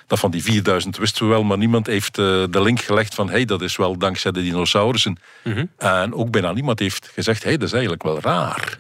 Dat 0.08 0.20
van 0.20 0.32
die 0.32 0.44
4000 0.44 0.98
wisten 0.98 1.26
we 1.26 1.32
wel, 1.32 1.44
maar 1.44 1.58
niemand 1.58 1.88
heeft 1.88 2.16
de 2.16 2.62
link 2.62 2.80
gelegd 2.80 3.16
van 3.16 3.30
hey, 3.30 3.46
dat 3.46 3.62
is 3.62 3.76
wel 3.76 3.98
dankzij 3.98 4.32
de 4.32 4.42
dinosaurussen. 4.42 5.20
En 5.78 6.14
ook 6.14 6.32
bijna 6.32 6.52
niemand 6.52 6.80
heeft 6.80 7.12
gezegd 7.14 7.44
hey, 7.44 7.58
dat 7.58 7.68
is 7.68 7.74
eigenlijk 7.74 8.04
wel 8.04 8.20
raar. 8.20 8.76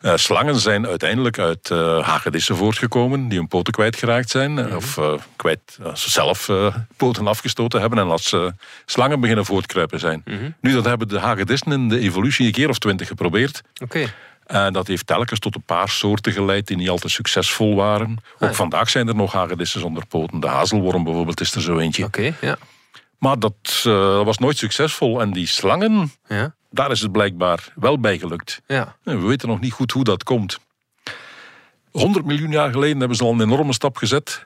Eh, 0.00 0.16
slangen 0.16 0.56
zijn 0.56 0.86
uiteindelijk 0.86 1.38
uit 1.38 1.70
eh 1.70 2.06
hagedissen 2.06 2.56
voortgekomen 2.56 3.28
die 3.28 3.38
hun 3.38 3.48
poten 3.48 3.72
kwijtgeraakt 3.72 4.30
zijn. 4.30 4.58
eh, 4.58 4.76
Of 4.76 4.98
eh, 4.98 5.12
kwijt, 5.36 5.78
als 5.82 6.02
ze 6.02 6.10
zelf 6.10 6.48
poten 6.96 7.26
afgestoten 7.26 7.80
hebben 7.80 7.98
en 7.98 8.10
als 8.10 8.36
slangen 8.86 9.20
beginnen 9.20 9.44
voortkruipen 9.44 10.00
zijn. 10.00 10.22
Nu, 10.60 10.72
dat 10.72 10.84
hebben 10.84 11.08
de 11.08 11.18
hagedissen 11.18 11.72
in 11.72 11.88
de 11.88 11.98
evolutie 11.98 12.46
een 12.46 12.52
keer 12.52 12.68
of 12.68 12.78
twintig 12.78 13.08
geprobeerd. 13.08 13.62
Oké. 13.82 14.12
En 14.46 14.72
dat 14.72 14.86
heeft 14.86 15.06
telkens 15.06 15.38
tot 15.40 15.54
een 15.54 15.62
paar 15.62 15.88
soorten 15.88 16.32
geleid 16.32 16.66
die 16.66 16.76
niet 16.76 16.88
altijd 16.88 17.12
succesvol 17.12 17.74
waren. 17.74 18.16
Ook 18.34 18.48
ja. 18.48 18.52
vandaag 18.52 18.90
zijn 18.90 19.08
er 19.08 19.14
nog 19.14 19.32
hagedissen 19.32 19.80
zonder 19.80 20.06
poten. 20.06 20.40
De 20.40 20.46
hazelworm 20.46 21.04
bijvoorbeeld 21.04 21.40
is 21.40 21.54
er 21.54 21.60
zo 21.60 21.78
eentje. 21.78 22.04
Oké, 22.04 22.34
ja. 22.40 22.56
Maar 23.18 23.38
dat 23.38 23.80
was 24.24 24.38
nooit 24.38 24.56
succesvol. 24.58 25.20
En 25.20 25.32
die 25.32 25.46
slangen, 25.46 26.12
Ja, 26.28 26.54
daar 26.70 26.90
is 26.90 27.00
het 27.00 27.12
blijkbaar 27.12 27.72
wel 27.74 28.00
bij 28.00 28.18
gelukt. 28.18 28.60
ja. 28.66 28.96
En 29.04 29.20
we 29.20 29.26
weten 29.26 29.48
nog 29.48 29.60
niet 29.60 29.72
goed 29.72 29.92
hoe 29.92 30.04
dat 30.04 30.22
komt. 30.22 30.58
100 31.90 32.24
miljoen 32.24 32.50
jaar 32.50 32.70
geleden 32.70 32.98
hebben 32.98 33.16
ze 33.16 33.24
al 33.24 33.32
een 33.32 33.40
enorme 33.40 33.72
stap 33.72 33.96
gezet. 33.96 34.44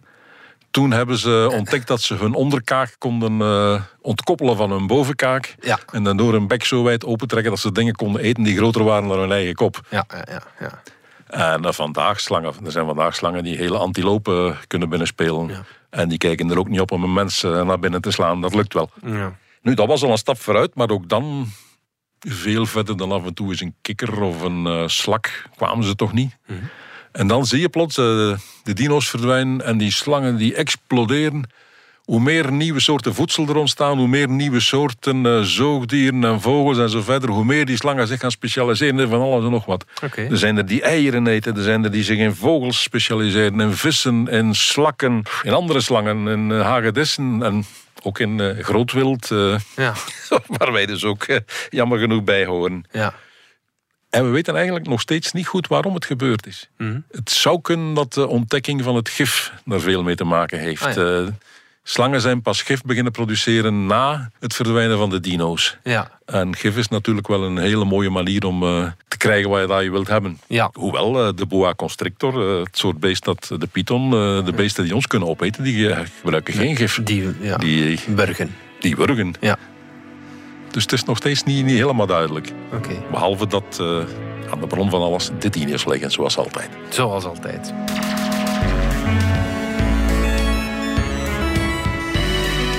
Toen 0.71 0.91
hebben 0.91 1.19
ze 1.19 1.49
ontdekt 1.59 1.87
dat 1.87 2.01
ze 2.01 2.15
hun 2.15 2.35
onderkaak 2.35 2.97
konden 2.99 3.41
eh, 3.41 3.83
ontkoppelen 4.01 4.57
van 4.57 4.71
hun 4.71 4.87
bovenkaak. 4.87 5.55
Ja. 5.61 5.79
En 5.93 6.05
dan 6.05 6.17
door 6.17 6.33
hun 6.33 6.47
bek 6.47 6.65
zo 6.65 6.83
wijd 6.83 7.05
opentrekken 7.05 7.51
dat 7.51 7.61
ze 7.61 7.73
dingen 7.73 7.95
konden 7.95 8.23
eten 8.23 8.43
die 8.43 8.57
groter 8.57 8.85
waren 8.85 9.09
dan 9.09 9.19
hun 9.19 9.33
eigen 9.33 9.55
kop. 9.55 9.81
Ja, 9.91 10.05
ja, 10.09 10.25
ja, 10.31 10.43
ja. 10.61 10.83
En 11.27 11.65
uh, 11.65 11.73
vandaag 11.73 12.21
slangen, 12.21 12.55
er 12.65 12.73
zijn 12.73 12.87
vandaag 12.87 13.15
slangen 13.15 13.45
die 13.45 13.57
hele 13.57 13.79
antilopen 13.79 14.57
kunnen 14.67 14.89
binnenspelen. 14.89 15.49
Ja. 15.49 15.63
En 15.91 16.09
die 16.09 16.19
kijken 16.19 16.51
er 16.51 16.59
ook 16.59 16.69
niet 16.69 16.81
op 16.81 16.91
om 16.91 17.03
een 17.03 17.13
mens 17.13 17.43
eh, 17.43 17.65
naar 17.65 17.79
binnen 17.79 18.01
te 18.01 18.11
slaan. 18.11 18.41
Dat 18.41 18.55
lukt 18.55 18.75
wel. 18.75 18.91
ja. 19.05 19.37
Nu, 19.63 19.75
dat 19.75 19.87
was 19.87 20.03
al 20.03 20.11
een 20.11 20.19
stap 20.19 20.41
vooruit, 20.41 20.75
maar 20.75 20.91
ook 20.91 21.09
dan 21.09 21.47
veel 22.25 22.67
verder 22.67 22.97
dan 22.97 23.13
af 23.13 23.25
en 23.25 23.35
toe 23.35 23.49
eens 23.49 23.61
een 23.61 23.75
kikker 23.83 24.23
of 24.23 24.43
een 24.43 24.67
eh, 24.67 24.83
slak 24.87 25.43
kwamen 25.57 25.85
ze 25.85 25.95
toch 25.95 26.13
niet. 26.13 26.37
En 27.13 27.27
dan 27.27 27.47
zie 27.47 27.61
je 27.61 27.69
plots 27.69 27.99
eh, 27.99 28.05
de 28.63 28.73
dino's 28.73 29.11
verdwijnen 29.11 29.65
en 29.65 29.79
die 29.79 29.93
slangen 29.93 30.37
die 30.37 30.55
exploderen. 30.55 31.51
Hoe 32.05 32.21
meer 32.21 32.53
nieuwe 32.53 32.81
soorten 32.81 33.15
voedsel 33.15 33.49
er 33.49 33.57
ontstaan, 33.57 33.99
hoe 33.99 34.09
meer 34.09 34.29
nieuwe 34.29 34.61
soorten 34.61 35.27
eh, 35.27 35.41
zoogdieren 35.41 36.25
en 36.25 36.41
vogels 36.41 36.79
en 36.79 36.91
zo 36.91 37.01
verder, 37.01 37.31
hoe 37.31 37.45
meer 37.45 37.67
die 37.67 37.77
slangen 37.77 38.07
zich 38.07 38.21
gaan 38.21 38.31
specialiseren 38.31 39.09
van 39.09 39.21
alles 39.21 39.45
en 39.45 39.51
nog 39.51 39.65
wat. 39.65 39.85
Er 40.17 40.39
zijn 40.39 40.57
er 40.57 40.67
die 40.67 40.83
eieren 40.83 41.27
eten, 41.27 41.57
er 41.57 41.63
zijn 41.63 41.85
er 41.85 41.91
die 41.91 42.05
zich 42.05 42.19
in 42.19 42.35
vogels 42.35 42.83
specialiseren, 42.83 43.61
in 43.61 43.73
vissen, 43.73 44.29
in 44.29 44.55
slakken, 44.55 45.23
in 45.43 45.53
andere 45.53 45.81
slangen, 45.81 46.29
in 46.29 46.51
hagedissen 46.51 47.43
en 47.43 47.65
ook 48.05 48.19
in 48.19 48.41
eh, 48.41 48.65
grootwild, 48.65 49.31
eh, 49.31 49.59
Ja, 49.77 49.95
waar 50.59 50.73
wij 50.73 50.87
dus 50.87 51.05
ook 51.05 51.23
eh, 51.25 51.37
jammer 51.71 51.99
genoeg 51.99 52.25
bij 52.25 52.47
horen. 52.47 52.85
ja. 52.91 53.15
En 54.11 54.25
we 54.25 54.31
weten 54.31 54.55
eigenlijk 54.55 54.87
nog 54.87 55.01
steeds 55.01 55.33
niet 55.33 55.47
goed 55.47 55.67
waarom 55.67 55.95
het 55.95 56.05
gebeurd 56.05 56.47
is. 56.47 56.69
Mhm. 56.79 57.01
Het 57.11 57.31
zou 57.31 57.61
kunnen 57.61 57.95
dat 57.95 58.13
de 58.13 58.27
ontdekking 58.27 58.83
van 58.83 58.97
het 58.97 59.09
gif 59.09 59.53
daar 59.65 59.81
veel 59.81 60.03
mee 60.03 60.15
te 60.15 60.25
maken 60.25 60.59
heeft. 60.59 60.83
Ah, 60.85 60.95
ja. 60.95 61.25
Slangen 61.83 62.21
zijn 62.21 62.43
pas 62.43 62.63
gif 62.63 62.83
beginnen 62.83 63.13
produceren 63.13 63.87
na 63.87 64.31
het 64.39 64.55
verdwijnen 64.55 64.99
van 64.99 65.11
de 65.11 65.21
dino's. 65.21 65.77
Ja, 65.83 66.19
En 66.27 66.57
gif 66.57 66.77
is 66.77 66.89
natuurlijk 66.89 67.29
wel 67.29 67.43
een 67.43 67.59
hele 67.59 67.85
mooie 67.85 68.11
manier 68.11 68.47
om 68.47 68.63
krijgen 69.25 69.51
wat 69.51 69.61
je, 69.61 69.67
dat 69.67 69.83
je 69.83 69.91
wilt 69.91 70.09
hebben. 70.09 70.39
ja. 70.47 70.71
Hoewel 70.73 71.27
eh, 71.27 71.33
de 71.37 71.47
boa 71.47 71.75
constrictor, 71.75 72.49
eh, 72.49 72.65
het 72.65 72.79
soort 72.79 73.01
beest 73.01 73.25
dat 73.25 73.51
de 73.59 73.67
python, 73.73 74.05
eh, 74.05 74.45
de 74.45 74.53
beesten 74.57 74.85
die 74.85 74.95
ons 74.95 75.07
kunnen 75.07 75.29
opeten, 75.29 75.63
die 75.63 75.95
gebruiken 76.21 76.55
geen 76.55 76.77
gif. 76.77 77.01
Die, 77.05 77.31
ja. 77.41 77.57
Die, 77.57 78.01
Burgen. 78.09 78.55
die 78.81 78.97
wurgen. 78.97 79.35
Ja, 79.41 79.57
Dus 80.71 80.83
het 80.83 80.93
is 80.93 81.05
nog 81.05 81.17
steeds 81.17 81.43
niet, 81.43 81.65
niet 81.65 81.77
helemaal 81.77 82.07
duidelijk. 82.07 82.53
Behalve 83.11 83.47
dat 83.47 83.81
aan 84.51 84.61
de 84.61 84.67
bron 84.67 84.91
van 84.91 85.03
alles 85.03 85.31
de 85.39 85.49
dino's 85.49 85.85
liggen, 85.85 86.11
zoals 86.11 86.39
altijd. 86.39 86.69
Zoals 86.89 87.25
altijd. 87.25 87.73